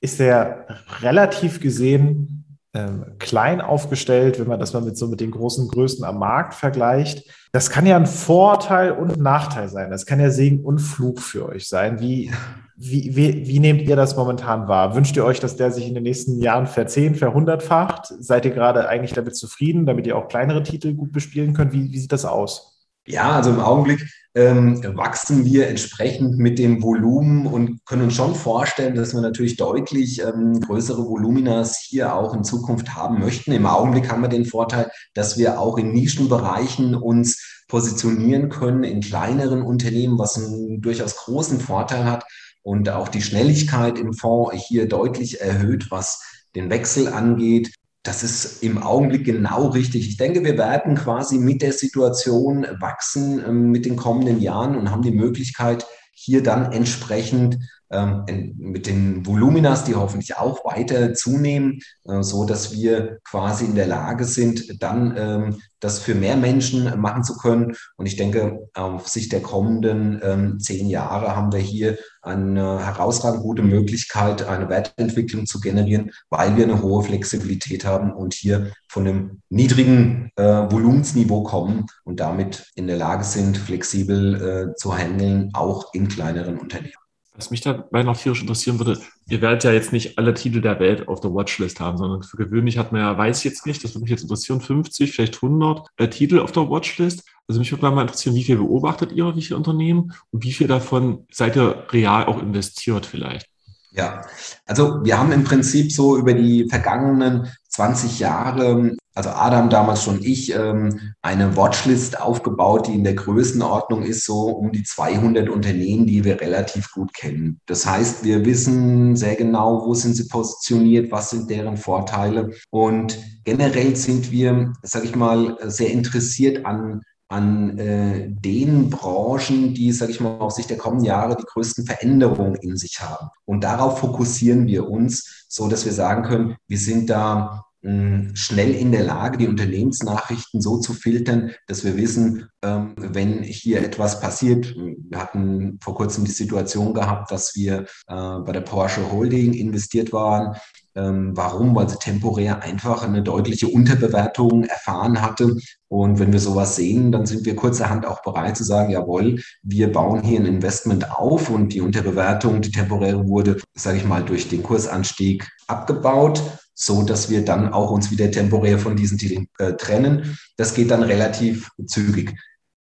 ist 0.00 0.20
er 0.20 0.66
relativ 1.00 1.60
gesehen 1.60 2.38
ähm, 2.74 3.14
klein 3.18 3.60
aufgestellt, 3.60 4.38
wenn 4.38 4.46
man 4.46 4.60
das 4.60 4.74
mal 4.74 4.82
mit 4.82 4.96
so 4.98 5.08
mit 5.08 5.20
den 5.20 5.30
großen 5.30 5.68
Größen 5.68 6.04
am 6.04 6.18
Markt 6.18 6.54
vergleicht. 6.54 7.28
Das 7.50 7.70
kann 7.70 7.86
ja 7.86 7.96
ein 7.96 8.06
Vorteil 8.06 8.92
und 8.92 9.16
ein 9.16 9.22
Nachteil 9.22 9.68
sein. 9.68 9.90
Das 9.90 10.04
kann 10.04 10.20
ja 10.20 10.30
Segen 10.30 10.60
und 10.60 10.78
Flug 10.78 11.20
für 11.20 11.48
euch 11.48 11.66
sein. 11.66 11.98
Wie, 12.00 12.30
wie, 12.76 13.16
wie, 13.16 13.48
wie 13.48 13.58
nehmt 13.58 13.82
ihr 13.82 13.96
das 13.96 14.16
momentan 14.16 14.68
wahr? 14.68 14.94
Wünscht 14.94 15.16
ihr 15.16 15.24
euch, 15.24 15.40
dass 15.40 15.56
der 15.56 15.72
sich 15.72 15.88
in 15.88 15.94
den 15.94 16.02
nächsten 16.02 16.40
Jahren 16.40 16.66
verzehn, 16.66 17.14
verhundertfacht? 17.14 18.12
Seid 18.18 18.44
ihr 18.44 18.52
gerade 18.52 18.86
eigentlich 18.86 19.14
damit 19.14 19.34
zufrieden, 19.34 19.86
damit 19.86 20.06
ihr 20.06 20.16
auch 20.16 20.28
kleinere 20.28 20.62
Titel 20.62 20.92
gut 20.92 21.10
bespielen 21.10 21.54
könnt? 21.54 21.72
Wie, 21.72 21.90
wie 21.90 21.98
sieht 21.98 22.12
das 22.12 22.26
aus? 22.26 22.86
Ja, 23.06 23.30
also 23.30 23.50
im 23.50 23.60
Augenblick 23.60 24.06
ähm, 24.34 24.82
wachsen 24.96 25.44
wir 25.44 25.68
entsprechend 25.68 26.38
mit 26.38 26.58
dem 26.58 26.82
Volumen 26.82 27.46
und 27.46 27.84
können 27.86 28.02
uns 28.02 28.14
schon 28.14 28.34
vorstellen, 28.34 28.94
dass 28.94 29.14
wir 29.14 29.20
natürlich 29.20 29.56
deutlich 29.56 30.22
ähm, 30.22 30.60
größere 30.60 31.04
Voluminas 31.04 31.78
hier 31.78 32.14
auch 32.14 32.34
in 32.34 32.44
Zukunft 32.44 32.94
haben 32.94 33.20
möchten. 33.20 33.52
Im 33.52 33.66
Augenblick 33.66 34.10
haben 34.10 34.22
wir 34.22 34.28
den 34.28 34.44
Vorteil, 34.44 34.90
dass 35.14 35.38
wir 35.38 35.58
auch 35.58 35.78
in 35.78 35.92
Nischenbereichen 35.92 36.94
uns 36.94 37.64
positionieren 37.68 38.48
können, 38.48 38.84
in 38.84 39.00
kleineren 39.00 39.62
Unternehmen, 39.62 40.18
was 40.18 40.36
einen 40.36 40.80
durchaus 40.80 41.16
großen 41.16 41.60
Vorteil 41.60 42.04
hat 42.04 42.24
und 42.62 42.88
auch 42.90 43.08
die 43.08 43.22
Schnelligkeit 43.22 43.98
im 43.98 44.12
Fonds 44.12 44.54
hier 44.68 44.88
deutlich 44.88 45.40
erhöht, 45.40 45.90
was 45.90 46.22
den 46.54 46.70
Wechsel 46.70 47.08
angeht 47.08 47.72
das 48.08 48.22
ist 48.22 48.62
im 48.62 48.82
Augenblick 48.82 49.26
genau 49.26 49.66
richtig. 49.66 50.08
Ich 50.08 50.16
denke, 50.16 50.42
wir 50.42 50.56
werden 50.56 50.94
quasi 50.94 51.36
mit 51.36 51.60
der 51.60 51.74
Situation 51.74 52.66
wachsen 52.80 53.44
ähm, 53.46 53.70
mit 53.70 53.84
den 53.84 53.96
kommenden 53.96 54.40
Jahren 54.40 54.76
und 54.76 54.90
haben 54.90 55.02
die 55.02 55.10
Möglichkeit, 55.10 55.86
hier 56.14 56.42
dann 56.42 56.72
entsprechend 56.72 57.58
ähm, 57.90 58.24
mit 58.56 58.86
den 58.86 59.26
Voluminas, 59.26 59.84
die 59.84 59.94
hoffentlich 59.94 60.38
auch 60.38 60.64
weiter 60.64 61.12
zunehmen, 61.12 61.80
äh, 62.06 62.22
so 62.22 62.46
dass 62.46 62.72
wir 62.72 63.18
quasi 63.24 63.66
in 63.66 63.74
der 63.74 63.86
Lage 63.86 64.24
sind, 64.24 64.82
dann 64.82 65.14
ähm, 65.14 65.62
das 65.78 65.98
für 65.98 66.14
mehr 66.14 66.38
Menschen 66.38 66.98
machen 66.98 67.24
zu 67.24 67.36
können. 67.36 67.76
Und 67.98 68.06
ich 68.06 68.16
denke, 68.16 68.70
auf 68.72 69.06
Sicht 69.06 69.32
der 69.32 69.42
kommenden 69.42 70.58
zehn 70.58 70.88
Jahre 70.88 71.36
haben 71.36 71.52
wir 71.52 71.60
hier 71.60 71.98
eine 72.22 72.84
herausragend 72.84 73.42
gute 73.42 73.62
Möglichkeit, 73.62 74.46
eine 74.46 74.68
Wertentwicklung 74.68 75.46
zu 75.46 75.60
generieren, 75.60 76.10
weil 76.30 76.56
wir 76.56 76.64
eine 76.64 76.82
hohe 76.82 77.02
Flexibilität 77.02 77.84
haben 77.84 78.12
und 78.12 78.34
hier 78.34 78.72
von 78.88 79.06
einem 79.06 79.42
niedrigen 79.48 80.30
äh, 80.36 80.42
Volumensniveau 80.42 81.42
kommen 81.42 81.86
und 82.04 82.20
damit 82.20 82.70
in 82.74 82.86
der 82.86 82.96
Lage 82.96 83.24
sind, 83.24 83.56
flexibel 83.56 84.70
äh, 84.70 84.74
zu 84.76 84.96
handeln, 84.96 85.50
auch 85.54 85.92
in 85.94 86.08
kleineren 86.08 86.58
Unternehmen. 86.58 86.94
Was 87.38 87.52
mich 87.52 87.60
dabei 87.60 88.02
noch 88.02 88.16
tierisch 88.16 88.40
interessieren 88.40 88.80
würde, 88.80 89.00
ihr 89.28 89.40
werdet 89.40 89.62
ja 89.62 89.70
jetzt 89.70 89.92
nicht 89.92 90.18
alle 90.18 90.34
Titel 90.34 90.60
der 90.60 90.80
Welt 90.80 91.06
auf 91.06 91.20
der 91.20 91.32
Watchlist 91.32 91.78
haben, 91.78 91.96
sondern 91.96 92.24
für 92.24 92.36
gewöhnlich 92.36 92.78
hat 92.78 92.90
man 92.90 93.00
ja, 93.00 93.16
weiß 93.16 93.38
ich 93.38 93.44
jetzt 93.44 93.64
nicht, 93.64 93.84
das 93.84 93.94
würde 93.94 94.02
mich 94.02 94.10
jetzt 94.10 94.22
interessieren, 94.22 94.60
50, 94.60 95.12
vielleicht 95.12 95.36
100 95.36 95.86
äh, 95.98 96.08
Titel 96.08 96.40
auf 96.40 96.50
der 96.50 96.68
Watchlist. 96.68 97.22
Also 97.48 97.60
mich 97.60 97.72
würde 97.72 97.90
mal 97.90 98.02
interessieren, 98.02 98.34
wie 98.34 98.44
viel 98.44 98.58
beobachtet 98.58 99.10
ihr, 99.12 99.34
wie 99.34 99.42
viele 99.42 99.56
Unternehmen 99.56 100.12
und 100.30 100.44
wie 100.44 100.52
viel 100.52 100.68
davon 100.68 101.26
seid 101.32 101.56
ihr 101.56 101.86
real 101.90 102.26
auch 102.26 102.42
investiert 102.42 103.06
vielleicht? 103.06 103.48
Ja, 103.90 104.20
also 104.66 105.02
wir 105.02 105.18
haben 105.18 105.32
im 105.32 105.44
Prinzip 105.44 105.90
so 105.90 106.18
über 106.18 106.34
die 106.34 106.68
vergangenen 106.68 107.48
20 107.70 108.18
Jahre, 108.18 108.94
also 109.14 109.30
Adam 109.30 109.70
damals 109.70 110.04
schon 110.04 110.22
ich, 110.22 110.54
ähm, 110.54 111.14
eine 111.22 111.56
Watchlist 111.56 112.20
aufgebaut, 112.20 112.86
die 112.86 112.94
in 112.94 113.04
der 113.04 113.14
Größenordnung 113.14 114.02
ist, 114.02 114.26
so 114.26 114.48
um 114.48 114.72
die 114.72 114.82
200 114.82 115.48
Unternehmen, 115.48 116.06
die 116.06 116.22
wir 116.22 116.40
relativ 116.40 116.92
gut 116.92 117.14
kennen. 117.14 117.60
Das 117.64 117.86
heißt, 117.86 118.24
wir 118.24 118.44
wissen 118.44 119.16
sehr 119.16 119.36
genau, 119.36 119.86
wo 119.86 119.94
sind 119.94 120.14
sie 120.14 120.28
positioniert, 120.28 121.10
was 121.10 121.30
sind 121.30 121.48
deren 121.48 121.78
Vorteile. 121.78 122.50
Und 122.70 123.18
generell 123.44 123.96
sind 123.96 124.30
wir, 124.30 124.74
sage 124.82 125.06
ich 125.06 125.16
mal, 125.16 125.56
sehr 125.62 125.90
interessiert 125.90 126.66
an 126.66 127.00
an 127.28 127.78
äh, 127.78 128.26
den 128.28 128.88
Branchen, 128.90 129.74
die, 129.74 129.92
sage 129.92 130.12
ich 130.12 130.20
mal, 130.20 130.38
aus 130.38 130.56
Sicht 130.56 130.70
der 130.70 130.78
kommenden 130.78 131.06
Jahre 131.06 131.36
die 131.36 131.44
größten 131.44 131.84
Veränderungen 131.84 132.54
in 132.56 132.76
sich 132.76 133.00
haben. 133.00 133.28
Und 133.44 133.64
darauf 133.64 134.00
fokussieren 134.00 134.66
wir 134.66 134.88
uns, 134.88 135.46
so 135.48 135.68
dass 135.68 135.84
wir 135.84 135.92
sagen 135.92 136.22
können, 136.22 136.56
wir 136.68 136.78
sind 136.78 137.10
da 137.10 137.64
hm, 137.82 138.34
schnell 138.34 138.74
in 138.74 138.92
der 138.92 139.04
Lage, 139.04 139.36
die 139.38 139.48
Unternehmensnachrichten 139.48 140.62
so 140.62 140.78
zu 140.78 140.94
filtern, 140.94 141.52
dass 141.66 141.84
wir 141.84 141.96
wissen, 141.96 142.48
ähm, 142.62 142.94
wenn 142.96 143.42
hier 143.42 143.82
etwas 143.82 144.20
passiert. 144.20 144.74
Wir 144.74 145.18
hatten 145.18 145.78
vor 145.82 145.94
kurzem 145.94 146.24
die 146.24 146.30
Situation 146.30 146.94
gehabt, 146.94 147.30
dass 147.30 147.54
wir 147.54 147.82
äh, 148.08 148.38
bei 148.40 148.52
der 148.52 148.62
Porsche 148.62 149.12
Holding 149.12 149.52
investiert 149.52 150.12
waren 150.12 150.56
ähm, 150.98 151.36
warum? 151.36 151.76
Weil 151.76 151.88
sie 151.88 151.98
temporär 151.98 152.62
einfach 152.62 153.04
eine 153.04 153.22
deutliche 153.22 153.68
Unterbewertung 153.68 154.64
erfahren 154.64 155.22
hatte. 155.22 155.56
Und 155.88 156.18
wenn 156.18 156.32
wir 156.32 156.40
sowas 156.40 156.76
sehen, 156.76 157.12
dann 157.12 157.24
sind 157.24 157.46
wir 157.46 157.56
kurzerhand 157.56 158.06
auch 158.06 158.22
bereit 158.22 158.56
zu 158.56 158.64
sagen, 158.64 158.90
jawohl, 158.90 159.40
wir 159.62 159.90
bauen 159.90 160.22
hier 160.22 160.38
ein 160.38 160.46
Investment 160.46 161.10
auf 161.10 161.48
und 161.48 161.72
die 161.72 161.80
Unterbewertung, 161.80 162.60
die 162.60 162.70
temporäre 162.70 163.26
wurde, 163.26 163.56
sage 163.74 163.96
ich 163.98 164.04
mal, 164.04 164.22
durch 164.22 164.48
den 164.48 164.62
Kursanstieg 164.62 165.48
abgebaut 165.66 166.42
so 166.80 167.02
dass 167.02 167.28
wir 167.28 167.44
dann 167.44 167.72
auch 167.72 167.90
uns 167.90 168.12
wieder 168.12 168.30
temporär 168.30 168.78
von 168.78 168.94
diesen 168.94 169.18
Titeln 169.18 169.48
äh, 169.58 169.72
trennen. 169.72 170.38
Das 170.56 170.74
geht 170.74 170.92
dann 170.92 171.02
relativ 171.02 171.70
zügig. 171.86 172.36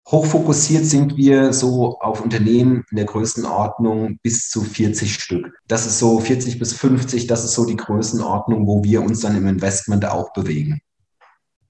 Hochfokussiert 0.08 0.86
sind 0.86 1.17
wir 1.17 1.53
so 1.53 1.99
auf 1.99 2.21
Unternehmen 2.21 2.84
in 2.91 2.97
der 2.97 3.05
Größenordnung 3.05 4.19
bis 4.21 4.49
zu 4.49 4.62
40 4.62 5.13
Stück. 5.13 5.51
Das 5.67 5.86
ist 5.86 5.99
so 5.99 6.19
40 6.19 6.60
bis 6.60 6.73
50, 6.73 7.27
das 7.27 7.43
ist 7.43 7.53
so 7.53 7.65
die 7.65 7.75
Größenordnung, 7.75 8.67
wo 8.67 8.84
wir 8.84 9.01
uns 9.03 9.21
dann 9.21 9.36
im 9.36 9.47
Investment 9.47 10.05
auch 10.05 10.34
bewegen. 10.34 10.79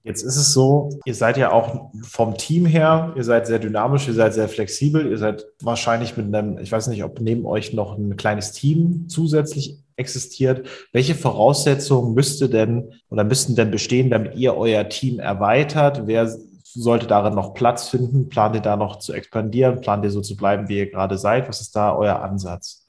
Jetzt 0.06 0.22
ist 0.22 0.36
es 0.36 0.52
so, 0.52 1.00
ihr 1.04 1.16
seid 1.16 1.36
ja 1.36 1.50
auch 1.50 1.90
vom 2.02 2.36
Team 2.36 2.64
her, 2.64 3.12
ihr 3.16 3.24
seid 3.24 3.48
sehr 3.48 3.58
dynamisch, 3.58 4.06
ihr 4.06 4.14
seid 4.14 4.34
sehr 4.34 4.48
flexibel, 4.48 5.04
ihr 5.04 5.18
seid 5.18 5.46
wahrscheinlich 5.60 6.16
mit 6.16 6.32
einem, 6.32 6.58
ich 6.58 6.70
weiß 6.70 6.86
nicht, 6.86 7.02
ob 7.02 7.20
neben 7.20 7.44
euch 7.44 7.72
noch 7.72 7.98
ein 7.98 8.16
kleines 8.16 8.52
Team 8.52 9.08
zusätzlich 9.08 9.80
existiert. 9.96 10.68
Welche 10.92 11.16
Voraussetzungen 11.16 12.14
müsste 12.14 12.48
denn 12.48 12.92
oder 13.10 13.24
müssten 13.24 13.56
denn 13.56 13.72
bestehen, 13.72 14.08
damit 14.08 14.36
ihr 14.36 14.56
euer 14.56 14.88
Team 14.88 15.18
erweitert? 15.18 16.06
Wer 16.06 16.32
sollte 16.62 17.08
darin 17.08 17.34
noch 17.34 17.54
Platz 17.54 17.88
finden? 17.88 18.28
Plant 18.28 18.54
ihr 18.54 18.62
da 18.62 18.76
noch 18.76 19.00
zu 19.00 19.12
expandieren? 19.12 19.80
Plant 19.80 20.04
ihr 20.04 20.12
so 20.12 20.20
zu 20.20 20.36
bleiben, 20.36 20.68
wie 20.68 20.78
ihr 20.78 20.90
gerade 20.90 21.18
seid? 21.18 21.48
Was 21.48 21.60
ist 21.60 21.74
da 21.74 21.96
euer 21.96 22.22
Ansatz? 22.22 22.86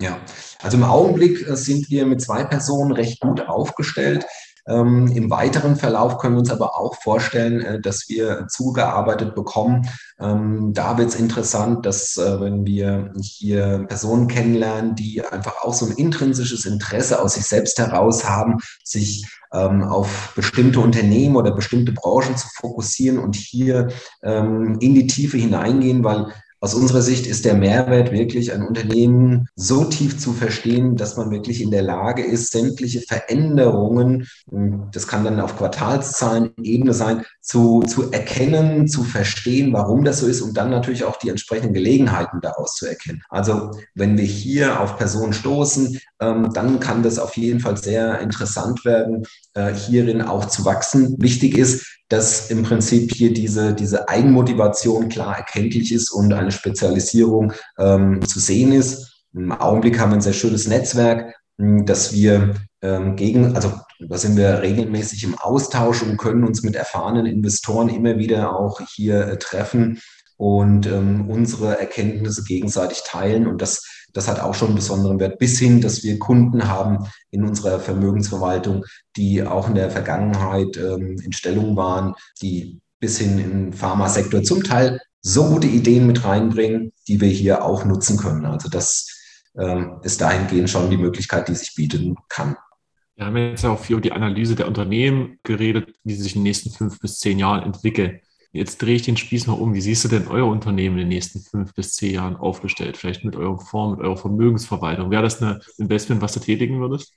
Ja, 0.00 0.18
also 0.62 0.78
im 0.78 0.84
Augenblick 0.84 1.46
äh, 1.46 1.56
sind 1.56 1.90
wir 1.90 2.06
mit 2.06 2.22
zwei 2.22 2.44
Personen 2.44 2.92
recht 2.92 3.20
gut 3.20 3.46
aufgestellt. 3.46 4.24
Ähm, 4.70 5.08
Im 5.08 5.30
weiteren 5.30 5.74
Verlauf 5.74 6.18
können 6.18 6.36
wir 6.36 6.40
uns 6.40 6.50
aber 6.50 6.78
auch 6.78 6.94
vorstellen, 7.02 7.60
äh, 7.60 7.80
dass 7.80 8.08
wir 8.08 8.46
zugearbeitet 8.48 9.34
bekommen. 9.34 9.88
Ähm, 10.20 10.72
da 10.72 10.96
wird 10.96 11.08
es 11.08 11.16
interessant, 11.16 11.84
dass 11.84 12.16
äh, 12.16 12.40
wenn 12.40 12.64
wir 12.64 13.12
hier 13.20 13.84
Personen 13.88 14.28
kennenlernen, 14.28 14.94
die 14.94 15.24
einfach 15.24 15.64
auch 15.64 15.74
so 15.74 15.86
ein 15.86 15.92
intrinsisches 15.92 16.66
Interesse 16.66 17.20
aus 17.20 17.34
sich 17.34 17.46
selbst 17.46 17.78
heraus 17.78 18.28
haben, 18.28 18.58
sich 18.84 19.26
ähm, 19.52 19.82
auf 19.82 20.32
bestimmte 20.36 20.78
Unternehmen 20.78 21.34
oder 21.34 21.50
bestimmte 21.50 21.92
Branchen 21.92 22.36
zu 22.36 22.46
fokussieren 22.54 23.18
und 23.18 23.34
hier 23.34 23.88
ähm, 24.22 24.78
in 24.80 24.94
die 24.94 25.08
Tiefe 25.08 25.36
hineingehen, 25.36 26.04
weil 26.04 26.28
aus 26.60 26.74
unserer 26.74 27.00
Sicht 27.00 27.26
ist 27.26 27.46
der 27.46 27.54
Mehrwert 27.54 28.12
wirklich, 28.12 28.52
ein 28.52 28.66
Unternehmen 28.66 29.48
so 29.56 29.84
tief 29.84 30.18
zu 30.18 30.34
verstehen, 30.34 30.94
dass 30.94 31.16
man 31.16 31.30
wirklich 31.30 31.62
in 31.62 31.70
der 31.70 31.82
Lage 31.82 32.22
ist, 32.22 32.52
sämtliche 32.52 33.00
Veränderungen, 33.00 34.28
das 34.92 35.08
kann 35.08 35.24
dann 35.24 35.40
auf 35.40 35.56
Quartalszahlen 35.56 36.52
Ebene 36.62 36.92
sein, 36.92 37.24
zu, 37.40 37.80
zu 37.80 38.12
erkennen, 38.12 38.88
zu 38.88 39.04
verstehen, 39.04 39.72
warum 39.72 40.04
das 40.04 40.20
so 40.20 40.26
ist 40.26 40.42
und 40.42 40.56
dann 40.56 40.70
natürlich 40.70 41.04
auch 41.04 41.16
die 41.16 41.30
entsprechenden 41.30 41.72
Gelegenheiten 41.72 42.40
daraus 42.42 42.74
zu 42.74 42.86
erkennen. 42.86 43.22
Also 43.30 43.70
wenn 43.94 44.18
wir 44.18 44.24
hier 44.24 44.80
auf 44.80 44.98
Personen 44.98 45.32
stoßen, 45.32 45.98
ähm, 46.20 46.50
dann 46.52 46.78
kann 46.78 47.02
das 47.02 47.18
auf 47.18 47.36
jeden 47.36 47.60
Fall 47.60 47.78
sehr 47.78 48.20
interessant 48.20 48.84
werden, 48.84 49.24
äh, 49.54 49.72
hierin 49.72 50.22
auch 50.22 50.46
zu 50.46 50.64
wachsen. 50.64 51.16
Wichtig 51.18 51.56
ist, 51.58 51.98
dass 52.08 52.50
im 52.50 52.62
Prinzip 52.62 53.12
hier 53.12 53.32
diese, 53.32 53.72
diese 53.72 54.08
Eigenmotivation 54.08 55.08
klar 55.08 55.36
erkenntlich 55.38 55.92
ist 55.92 56.10
und 56.10 56.32
eine 56.32 56.50
Spezialisierung 56.50 57.52
ähm, 57.78 58.20
zu 58.26 58.40
sehen 58.40 58.72
ist. 58.72 59.24
Im 59.32 59.52
Augenblick 59.52 59.98
haben 59.98 60.10
wir 60.10 60.16
ein 60.16 60.22
sehr 60.22 60.32
schönes 60.32 60.66
Netzwerk, 60.66 61.34
hm, 61.58 61.86
dass 61.86 62.12
wir 62.12 62.54
ähm, 62.82 63.16
gegen, 63.16 63.54
also 63.54 63.72
da 64.00 64.18
sind 64.18 64.36
wir 64.36 64.62
regelmäßig 64.62 65.24
im 65.24 65.38
Austausch 65.38 66.02
und 66.02 66.16
können 66.16 66.44
uns 66.44 66.62
mit 66.62 66.74
erfahrenen 66.74 67.26
Investoren 67.26 67.88
immer 67.88 68.18
wieder 68.18 68.58
auch 68.58 68.80
hier 68.94 69.28
äh, 69.28 69.38
treffen 69.38 70.00
und 70.36 70.86
ähm, 70.86 71.28
unsere 71.28 71.78
Erkenntnisse 71.78 72.44
gegenseitig 72.44 73.02
teilen. 73.04 73.46
Und 73.46 73.60
das 73.60 73.84
das 74.12 74.28
hat 74.28 74.40
auch 74.40 74.54
schon 74.54 74.68
einen 74.68 74.76
besonderen 74.76 75.20
Wert, 75.20 75.38
bis 75.38 75.58
hin, 75.58 75.80
dass 75.80 76.02
wir 76.02 76.18
Kunden 76.18 76.68
haben 76.68 77.06
in 77.30 77.44
unserer 77.44 77.80
Vermögensverwaltung, 77.80 78.84
die 79.16 79.42
auch 79.42 79.68
in 79.68 79.74
der 79.74 79.90
Vergangenheit 79.90 80.76
ähm, 80.76 81.18
in 81.22 81.32
Stellung 81.32 81.76
waren, 81.76 82.14
die 82.42 82.80
bis 82.98 83.18
hin 83.18 83.38
im 83.38 83.72
Pharmasektor 83.72 84.42
zum 84.42 84.62
Teil 84.62 85.00
so 85.22 85.46
gute 85.46 85.66
Ideen 85.66 86.06
mit 86.06 86.24
reinbringen, 86.24 86.92
die 87.08 87.20
wir 87.20 87.28
hier 87.28 87.64
auch 87.64 87.84
nutzen 87.84 88.16
können. 88.16 88.44
Also 88.44 88.68
das 88.68 89.08
ähm, 89.58 90.00
ist 90.02 90.20
dahingehend 90.20 90.70
schon 90.70 90.90
die 90.90 90.96
Möglichkeit, 90.96 91.48
die 91.48 91.54
sich 91.54 91.74
bieten 91.74 92.16
kann. 92.28 92.56
Wir 93.16 93.26
haben 93.26 93.36
jetzt 93.36 93.64
ja 93.64 93.70
auch 93.70 93.78
viel 93.78 93.94
über 93.94 94.02
die 94.02 94.12
Analyse 94.12 94.54
der 94.54 94.66
Unternehmen 94.66 95.38
geredet, 95.42 95.94
wie 96.04 96.14
sie 96.14 96.22
sich 96.22 96.36
in 96.36 96.40
den 96.40 96.44
nächsten 96.44 96.70
fünf 96.70 96.98
bis 97.00 97.18
zehn 97.18 97.38
Jahren 97.38 97.62
entwickeln. 97.64 98.20
Jetzt 98.52 98.82
drehe 98.82 98.96
ich 98.96 99.02
den 99.02 99.16
Spieß 99.16 99.46
mal 99.46 99.54
um. 99.54 99.74
Wie 99.74 99.80
siehst 99.80 100.04
du 100.04 100.08
denn 100.08 100.26
euer 100.26 100.46
Unternehmen 100.46 100.96
in 100.96 101.02
den 101.02 101.08
nächsten 101.08 101.40
fünf 101.40 101.72
bis 101.74 101.94
zehn 101.94 102.14
Jahren 102.14 102.36
aufgestellt? 102.36 102.96
Vielleicht 102.96 103.24
mit 103.24 103.36
eurem 103.36 103.60
Fonds, 103.60 103.98
mit 103.98 104.06
eurer 104.06 104.16
Vermögensverwaltung. 104.16 105.10
Wäre 105.10 105.22
das 105.22 105.40
ein 105.40 105.60
Investment, 105.78 106.20
was 106.20 106.32
du 106.32 106.40
tätigen 106.40 106.80
würdest? 106.80 107.12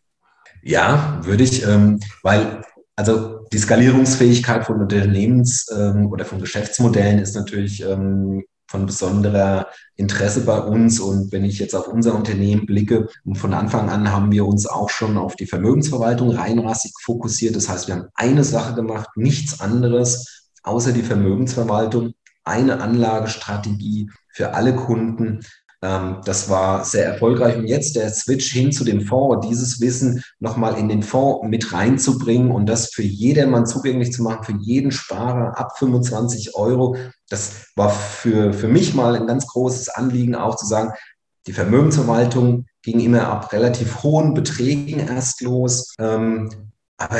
Ja, 0.61 1.19
würde 1.23 1.43
ich, 1.43 1.65
ähm, 1.65 1.99
weil 2.21 2.63
also 2.95 3.39
die 3.51 3.57
Skalierungsfähigkeit 3.57 4.65
von 4.65 4.79
Unternehmens- 4.79 5.67
ähm, 5.75 6.11
oder 6.11 6.25
von 6.25 6.39
Geschäftsmodellen 6.39 7.17
ist 7.17 7.35
natürlich 7.35 7.83
ähm, 7.83 8.43
von 8.67 8.85
besonderer 8.85 9.67
Interesse 9.95 10.41
bei 10.45 10.59
uns. 10.59 10.99
Und 10.99 11.31
wenn 11.31 11.45
ich 11.45 11.57
jetzt 11.57 11.75
auf 11.75 11.87
unser 11.87 12.13
Unternehmen 12.13 12.67
blicke, 12.67 13.07
von 13.33 13.53
Anfang 13.53 13.89
an 13.89 14.11
haben 14.11 14.31
wir 14.31 14.45
uns 14.45 14.67
auch 14.67 14.89
schon 14.89 15.17
auf 15.17 15.35
die 15.35 15.47
Vermögensverwaltung 15.47 16.31
reinrassig 16.31 16.93
fokussiert. 17.01 17.55
Das 17.55 17.67
heißt, 17.69 17.87
wir 17.87 17.95
haben 17.95 18.07
eine 18.13 18.43
Sache 18.43 18.75
gemacht, 18.75 19.09
nichts 19.15 19.59
anderes 19.59 20.42
außer 20.63 20.91
die 20.91 21.03
Vermögensverwaltung 21.03 22.13
eine 22.43 22.81
Anlagestrategie 22.81 24.09
für 24.29 24.53
alle 24.53 24.75
Kunden. 24.75 25.41
Ähm, 25.81 26.17
das 26.25 26.49
war 26.49 26.83
sehr 26.85 27.05
erfolgreich. 27.05 27.57
Und 27.57 27.67
jetzt 27.67 27.95
der 27.95 28.09
Switch 28.09 28.51
hin 28.51 28.71
zu 28.71 28.83
dem 28.83 29.01
Fonds, 29.01 29.47
dieses 29.47 29.79
Wissen 29.81 30.23
nochmal 30.39 30.77
in 30.77 30.89
den 30.89 31.03
Fonds 31.03 31.47
mit 31.47 31.73
reinzubringen 31.73 32.51
und 32.51 32.65
das 32.65 32.93
für 32.93 33.03
jedermann 33.03 33.65
zugänglich 33.65 34.11
zu 34.11 34.23
machen, 34.23 34.43
für 34.43 34.57
jeden 34.61 34.91
Sparer 34.91 35.57
ab 35.57 35.77
25 35.77 36.55
Euro. 36.55 36.95
Das 37.29 37.67
war 37.75 37.89
für, 37.89 38.53
für 38.53 38.67
mich 38.67 38.93
mal 38.93 39.15
ein 39.15 39.27
ganz 39.27 39.47
großes 39.47 39.89
Anliegen, 39.89 40.35
auch 40.35 40.55
zu 40.55 40.65
sagen, 40.65 40.93
die 41.47 41.53
Vermögensverwaltung 41.53 42.65
ging 42.83 43.01
immer 43.01 43.27
ab 43.27 43.51
relativ 43.51 44.03
hohen 44.03 44.33
Beträgen 44.33 44.99
erst 44.99 45.41
los. 45.41 45.93
Ähm, 45.99 46.49
aber 46.97 47.19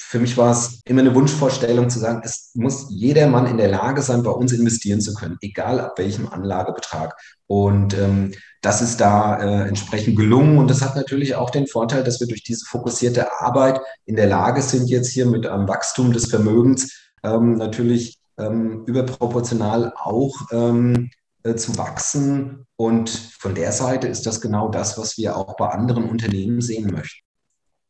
für 0.00 0.18
mich 0.18 0.36
war 0.36 0.50
es 0.50 0.80
immer 0.86 1.02
eine 1.02 1.14
Wunschvorstellung 1.14 1.90
zu 1.90 1.98
sagen, 1.98 2.22
es 2.24 2.50
muss 2.54 2.86
jeder 2.88 3.28
Mann 3.28 3.46
in 3.46 3.58
der 3.58 3.68
Lage 3.68 4.02
sein, 4.02 4.22
bei 4.22 4.30
uns 4.30 4.52
investieren 4.52 5.00
zu 5.00 5.14
können, 5.14 5.36
egal 5.40 5.78
ab 5.78 5.98
welchem 5.98 6.26
Anlagebetrag. 6.26 7.16
Und 7.46 7.96
ähm, 7.96 8.32
das 8.62 8.82
ist 8.82 9.00
da 9.00 9.38
äh, 9.38 9.68
entsprechend 9.68 10.16
gelungen. 10.16 10.58
Und 10.58 10.70
das 10.70 10.82
hat 10.82 10.96
natürlich 10.96 11.34
auch 11.34 11.50
den 11.50 11.66
Vorteil, 11.66 12.02
dass 12.02 12.18
wir 12.18 12.26
durch 12.26 12.42
diese 12.42 12.64
fokussierte 12.66 13.40
Arbeit 13.40 13.80
in 14.06 14.16
der 14.16 14.26
Lage 14.26 14.62
sind, 14.62 14.88
jetzt 14.88 15.10
hier 15.12 15.26
mit 15.26 15.46
einem 15.46 15.68
Wachstum 15.68 16.12
des 16.12 16.26
Vermögens 16.26 16.92
ähm, 17.22 17.56
natürlich 17.56 18.18
ähm, 18.38 18.84
überproportional 18.86 19.92
auch 19.96 20.34
ähm, 20.50 21.10
äh, 21.42 21.54
zu 21.54 21.76
wachsen. 21.78 22.66
Und 22.76 23.10
von 23.10 23.54
der 23.54 23.72
Seite 23.72 24.08
ist 24.08 24.26
das 24.26 24.40
genau 24.40 24.70
das, 24.70 24.98
was 24.98 25.18
wir 25.18 25.36
auch 25.36 25.56
bei 25.56 25.68
anderen 25.68 26.08
Unternehmen 26.08 26.60
sehen 26.60 26.90
möchten. 26.90 27.29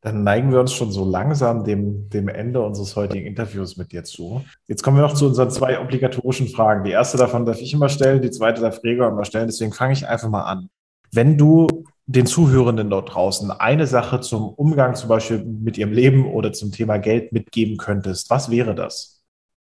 Dann 0.03 0.25
neigen 0.25 0.51
wir 0.51 0.61
uns 0.61 0.73
schon 0.73 0.91
so 0.91 1.05
langsam 1.05 1.65
dem, 1.65 2.09
dem 2.09 2.29
Ende 2.29 2.63
unseres 2.63 2.97
heutigen 2.97 3.27
Interviews 3.27 3.77
mit 3.77 3.93
dir 3.93 4.03
zu. 4.05 4.43
Jetzt 4.67 4.83
kommen 4.83 4.97
wir 4.97 5.03
noch 5.03 5.15
zu 5.15 5.27
unseren 5.27 5.51
zwei 5.51 5.79
obligatorischen 5.79 6.49
Fragen. 6.49 6.85
Die 6.85 6.91
erste 6.91 7.19
davon 7.19 7.45
darf 7.45 7.61
ich 7.61 7.75
immer 7.75 7.91
stellen, 7.91 8.23
die 8.23 8.31
zweite 8.31 8.63
darf 8.63 8.81
Gregor 8.81 9.09
immer 9.09 9.27
stellen. 9.27 9.47
Deswegen 9.47 9.73
fange 9.73 9.93
ich 9.93 10.07
einfach 10.07 10.31
mal 10.31 10.45
an. 10.45 10.71
Wenn 11.13 11.37
du 11.37 11.67
den 12.07 12.27
Zuhörenden 12.27 12.89
dort 12.89 13.15
draußen 13.15 13.51
eine 13.51 13.87
Sache 13.87 14.21
zum 14.21 14.49
Umgang 14.49 14.95
zum 14.95 15.09
Beispiel 15.09 15.45
mit 15.45 15.79
ihrem 15.79 15.93
Leben 15.93 16.27
oder 16.27 16.53
zum 16.53 16.73
Thema 16.73 16.97
Geld 16.97 17.33
mitgeben 17.33 17.77
könntest, 17.77 18.31
was 18.31 18.51
wäre 18.51 18.75
das? 18.75 19.23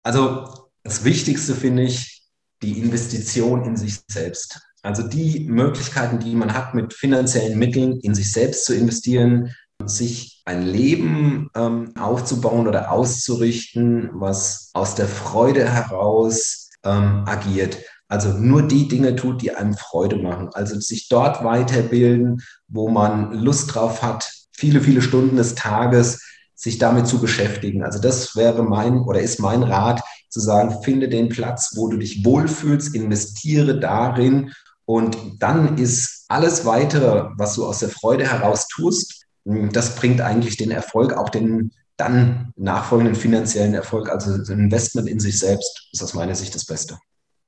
Also 0.04 0.46
das 0.84 1.04
Wichtigste 1.04 1.56
finde 1.56 1.84
ich 1.84 2.24
die 2.62 2.80
Investition 2.80 3.66
in 3.66 3.76
sich 3.76 4.00
selbst. 4.08 4.62
Also 4.84 5.08
die 5.08 5.42
Möglichkeiten, 5.42 6.20
die 6.20 6.36
man 6.36 6.54
hat, 6.54 6.74
mit 6.74 6.94
finanziellen 6.94 7.60
Mitteln 7.60 8.00
in 8.00 8.16
sich 8.16 8.32
selbst 8.32 8.66
zu 8.66 8.76
investieren, 8.76 9.54
sich 9.88 10.42
ein 10.46 10.66
Leben 10.66 11.50
ähm, 11.56 11.94
aufzubauen 12.00 12.68
oder 12.68 12.92
auszurichten, 12.92 14.10
was 14.14 14.70
aus 14.74 14.96
der 14.96 15.08
Freude 15.08 15.68
heraus 15.68 16.70
ähm, 16.84 17.24
agiert. 17.26 17.78
Also 18.08 18.30
nur 18.30 18.64
die 18.64 18.88
Dinge 18.88 19.16
tut, 19.16 19.42
die 19.42 19.56
einem 19.56 19.76
Freude 19.76 20.18
machen. 20.18 20.50
Also 20.54 20.80
sich 20.80 21.08
dort 21.08 21.44
weiterbilden, 21.44 22.42
wo 22.68 22.90
man 22.90 23.32
Lust 23.34 23.74
drauf 23.74 24.02
hat, 24.02 24.32
viele, 24.52 24.82
viele 24.82 25.02
Stunden 25.02 25.38
des 25.38 25.56
Tages 25.56 26.22
sich 26.56 26.78
damit 26.78 27.08
zu 27.08 27.20
beschäftigen. 27.20 27.84
Also 27.84 28.00
das 28.00 28.36
wäre 28.36 28.64
mein 28.64 29.00
oder 29.00 29.22
ist 29.22 29.40
mein 29.40 29.64
Rat, 29.64 30.02
zu 30.30 30.40
sagen, 30.40 30.82
finde 30.84 31.10
den 31.10 31.30
Platz, 31.30 31.74
wo 31.76 31.88
du 31.88 31.98
dich 31.98 32.24
wohlfühlst, 32.24 32.96
investiere 32.96 33.80
darin 33.80 34.54
und 34.86 35.18
dann 35.40 35.78
ist 35.78 36.26
alles 36.28 36.66
weitere, 36.66 37.30
was 37.38 37.56
du 37.56 37.66
aus 37.66 37.80
der 37.80 37.90
Freude 37.90 38.26
heraus 38.30 38.68
tust, 38.68 39.21
das 39.46 39.96
bringt 39.96 40.22
eigentlich 40.22 40.58
den 40.58 40.72
Erfolg, 40.72 41.14
auch 41.14 41.30
den 41.30 41.72
dann 41.98 42.52
nachfolgenden 42.56 43.16
finanziellen 43.16 43.74
Erfolg. 43.74 44.10
Also 44.10 44.32
ein 44.32 44.60
Investment 44.60 45.08
in 45.08 45.20
sich 45.20 45.40
selbst 45.40 45.90
ist 45.92 46.04
aus 46.04 46.14
meiner 46.14 46.36
Sicht 46.36 46.56
das 46.56 46.66
Beste. 46.66 46.98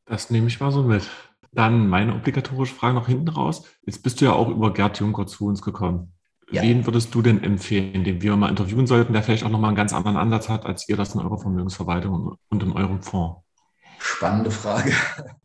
Das 0.06 0.30
nehme 0.30 0.48
ich 0.48 0.60
mal 0.60 0.72
so 0.72 0.84
mit. 0.84 1.04
Dann 1.52 1.88
meine 1.88 2.16
obligatorische 2.16 2.76
Frage 2.76 2.96
noch 2.96 3.08
hinten 3.08 3.30
raus. 3.30 3.64
Jetzt 3.86 4.04
bist 4.04 4.20
du 4.20 4.26
ja 4.26 4.34
auch 4.34 4.50
über 4.50 4.74
Gerd 4.74 5.00
Juncker 5.00 5.28
zu 5.28 5.46
uns 5.46 5.62
gekommen. 5.62 6.14
Ja. 6.52 6.62
Wen 6.62 6.86
würdest 6.86 7.16
du 7.16 7.22
denn 7.22 7.44
empfehlen, 7.44 8.04
den 8.04 8.22
wir 8.22 8.36
mal 8.36 8.50
interviewen 8.50 8.86
sollten, 8.86 9.14
der 9.14 9.24
vielleicht 9.24 9.44
auch 9.44 9.50
nochmal 9.50 9.70
einen 9.70 9.78
ganz 9.78 9.94
anderen 9.94 10.18
Ansatz 10.18 10.50
hat, 10.50 10.66
als 10.66 10.88
ihr 10.90 10.98
das 10.98 11.16
in 11.16 11.22
eurer 11.22 11.40
Vermögensverwaltung 11.40 12.36
und 12.50 12.64
in 12.64 12.74
eurem 12.74 13.02
Fonds? 13.02 13.43
Spannende 14.04 14.52
Frage. 14.52 14.92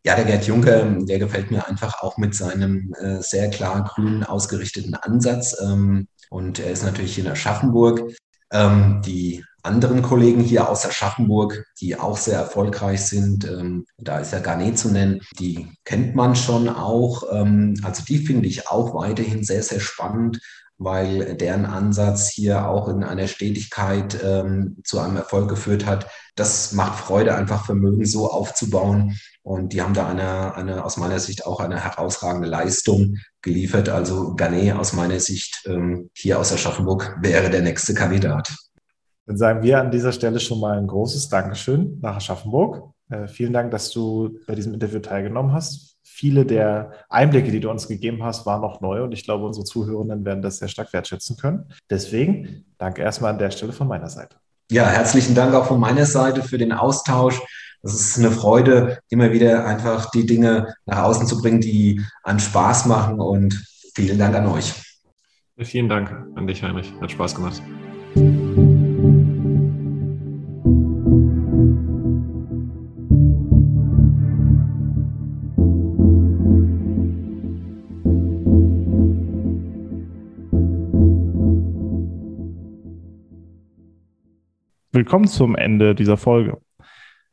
Ja, 0.04 0.16
der 0.16 0.24
Gerd 0.24 0.46
Juncker, 0.46 0.84
der 0.84 1.18
gefällt 1.20 1.50
mir 1.50 1.68
einfach 1.68 2.02
auch 2.02 2.18
mit 2.18 2.34
seinem 2.34 2.92
äh, 2.98 3.20
sehr 3.20 3.50
klar 3.50 3.84
grün 3.84 4.24
ausgerichteten 4.24 4.94
Ansatz. 4.94 5.56
Ähm, 5.62 6.08
und 6.28 6.58
er 6.58 6.72
ist 6.72 6.82
natürlich 6.82 7.14
hier 7.14 7.24
in 7.24 7.30
Aschaffenburg. 7.30 8.10
Ähm, 8.50 9.00
die 9.04 9.44
anderen 9.62 10.02
Kollegen 10.02 10.40
hier 10.40 10.68
aus 10.68 10.84
Aschaffenburg, 10.84 11.66
die 11.80 11.96
auch 11.96 12.16
sehr 12.16 12.38
erfolgreich 12.38 13.02
sind, 13.02 13.44
ähm, 13.44 13.84
da 13.96 14.18
ist 14.18 14.32
ja 14.32 14.40
Garnet 14.40 14.76
zu 14.76 14.90
nennen, 14.90 15.20
die 15.38 15.70
kennt 15.84 16.16
man 16.16 16.34
schon 16.34 16.68
auch. 16.68 17.24
Ähm, 17.32 17.78
also 17.84 18.02
die 18.02 18.18
finde 18.18 18.48
ich 18.48 18.68
auch 18.68 18.92
weiterhin 18.92 19.44
sehr, 19.44 19.62
sehr 19.62 19.80
spannend 19.80 20.40
weil 20.78 21.36
deren 21.36 21.66
Ansatz 21.66 22.28
hier 22.28 22.68
auch 22.68 22.88
in 22.88 23.02
einer 23.02 23.26
Stetigkeit 23.26 24.18
ähm, 24.24 24.76
zu 24.84 25.00
einem 25.00 25.16
Erfolg 25.16 25.48
geführt 25.48 25.84
hat. 25.84 26.06
Das 26.36 26.72
macht 26.72 27.00
Freude, 27.00 27.34
einfach 27.34 27.66
Vermögen 27.66 28.04
so 28.06 28.30
aufzubauen. 28.30 29.18
Und 29.42 29.72
die 29.72 29.82
haben 29.82 29.94
da 29.94 30.08
eine, 30.08 30.54
eine 30.54 30.84
aus 30.84 30.96
meiner 30.96 31.18
Sicht 31.18 31.46
auch 31.46 31.58
eine 31.58 31.82
herausragende 31.82 32.48
Leistung 32.48 33.16
geliefert. 33.42 33.88
Also 33.88 34.34
Garnet 34.36 34.76
aus 34.76 34.92
meiner 34.92 35.18
Sicht 35.18 35.64
ähm, 35.66 36.10
hier 36.14 36.38
aus 36.38 36.52
Aschaffenburg 36.52 37.16
wäre 37.22 37.50
der 37.50 37.62
nächste 37.62 37.94
Kandidat. 37.94 38.54
Dann 39.26 39.36
sagen 39.36 39.62
wir 39.62 39.80
an 39.80 39.90
dieser 39.90 40.12
Stelle 40.12 40.38
schon 40.38 40.60
mal 40.60 40.78
ein 40.78 40.86
großes 40.86 41.28
Dankeschön 41.28 41.98
nach 42.00 42.16
Aschaffenburg. 42.16 42.92
Äh, 43.10 43.26
vielen 43.26 43.52
Dank, 43.52 43.72
dass 43.72 43.90
du 43.90 44.38
bei 44.46 44.54
diesem 44.54 44.74
Interview 44.74 45.00
teilgenommen 45.00 45.52
hast. 45.52 45.87
Viele 46.10 46.44
der 46.44 46.92
Einblicke, 47.08 47.52
die 47.52 47.60
du 47.60 47.70
uns 47.70 47.86
gegeben 47.86 48.24
hast, 48.24 48.44
waren 48.44 48.60
noch 48.60 48.80
neu 48.80 49.04
und 49.04 49.12
ich 49.12 49.24
glaube, 49.24 49.44
unsere 49.44 49.64
Zuhörenden 49.64 50.24
werden 50.24 50.42
das 50.42 50.58
sehr 50.58 50.68
stark 50.68 50.92
wertschätzen 50.92 51.36
können. 51.36 51.66
Deswegen 51.88 52.64
danke 52.76 53.02
erstmal 53.02 53.32
an 53.32 53.38
der 53.38 53.50
Stelle 53.50 53.72
von 53.72 53.86
meiner 53.86 54.08
Seite. 54.08 54.36
Ja, 54.70 54.86
herzlichen 54.86 55.34
Dank 55.34 55.54
auch 55.54 55.66
von 55.66 55.78
meiner 55.78 56.06
Seite 56.06 56.42
für 56.42 56.58
den 56.58 56.72
Austausch. 56.72 57.40
Es 57.82 57.94
ist 57.94 58.18
eine 58.18 58.30
Freude, 58.32 58.98
immer 59.08 59.32
wieder 59.32 59.64
einfach 59.64 60.10
die 60.10 60.26
Dinge 60.26 60.74
nach 60.86 61.04
außen 61.04 61.26
zu 61.26 61.40
bringen, 61.40 61.60
die 61.60 62.02
einem 62.24 62.40
Spaß 62.40 62.86
machen 62.86 63.20
und 63.20 63.64
vielen 63.94 64.18
Dank 64.18 64.34
an 64.34 64.46
euch. 64.46 64.74
vielen 65.58 65.88
Dank 65.88 66.10
an 66.34 66.46
dich, 66.46 66.62
Heinrich. 66.62 66.92
Hat 67.00 67.12
Spaß 67.12 67.34
gemacht. 67.36 67.62
Willkommen 85.08 85.26
zum 85.26 85.56
Ende 85.56 85.94
dieser 85.94 86.18
Folge. 86.18 86.60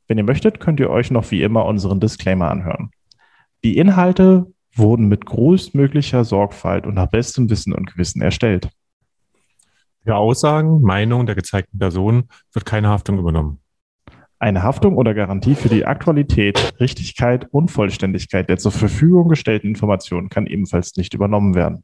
Wenn 0.08 0.18
ihr 0.18 0.24
möchtet, 0.24 0.62
könnt 0.62 0.80
ihr 0.80 0.90
euch 0.90 1.12
noch 1.12 1.30
wie 1.32 1.44
immer 1.44 1.66
unseren 1.66 2.00
Disclaimer 2.00 2.50
anhören. 2.50 2.90
Die 3.66 3.76
Inhalte 3.76 4.46
wurden 4.74 5.10
mit 5.10 5.26
größtmöglicher 5.26 6.24
Sorgfalt 6.24 6.88
und 6.88 6.94
nach 6.94 7.08
bestem 7.08 7.50
Wissen 7.50 7.74
und 7.74 7.92
Gewissen 7.92 8.22
erstellt. 8.22 8.70
Für 10.06 10.16
Aussagen, 10.16 10.84
Meinungen 10.84 11.26
der 11.26 11.36
gezeigten 11.36 11.78
Personen 11.78 12.30
wird 12.54 12.66
keine 12.66 12.88
Haftung 12.88 13.20
übernommen. 13.20 13.60
Eine 14.40 14.64
Haftung 14.64 14.96
oder 14.96 15.14
Garantie 15.14 15.56
für 15.56 15.68
die 15.68 15.86
Aktualität, 15.86 16.80
Richtigkeit 16.80 17.46
und 17.52 17.72
Vollständigkeit 17.72 18.48
der 18.48 18.58
zur 18.58 18.72
Verfügung 18.72 19.28
gestellten 19.28 19.68
Informationen 19.68 20.30
kann 20.30 20.48
ebenfalls 20.48 20.96
nicht 20.96 21.14
übernommen 21.14 21.56
werden. 21.56 21.84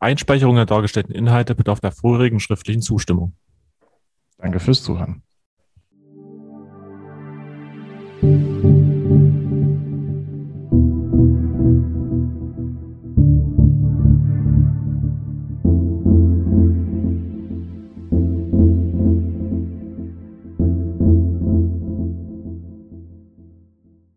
Einspeicherung 0.00 0.56
der 0.56 0.66
dargestellten 0.66 1.14
Inhalte 1.14 1.54
bedarf 1.54 1.80
der 1.80 1.92
vorherigen 1.92 2.40
schriftlichen 2.40 2.82
Zustimmung. 2.82 3.34
Danke 4.38 4.60
fürs 4.60 4.82
Zuhören. 4.82 5.22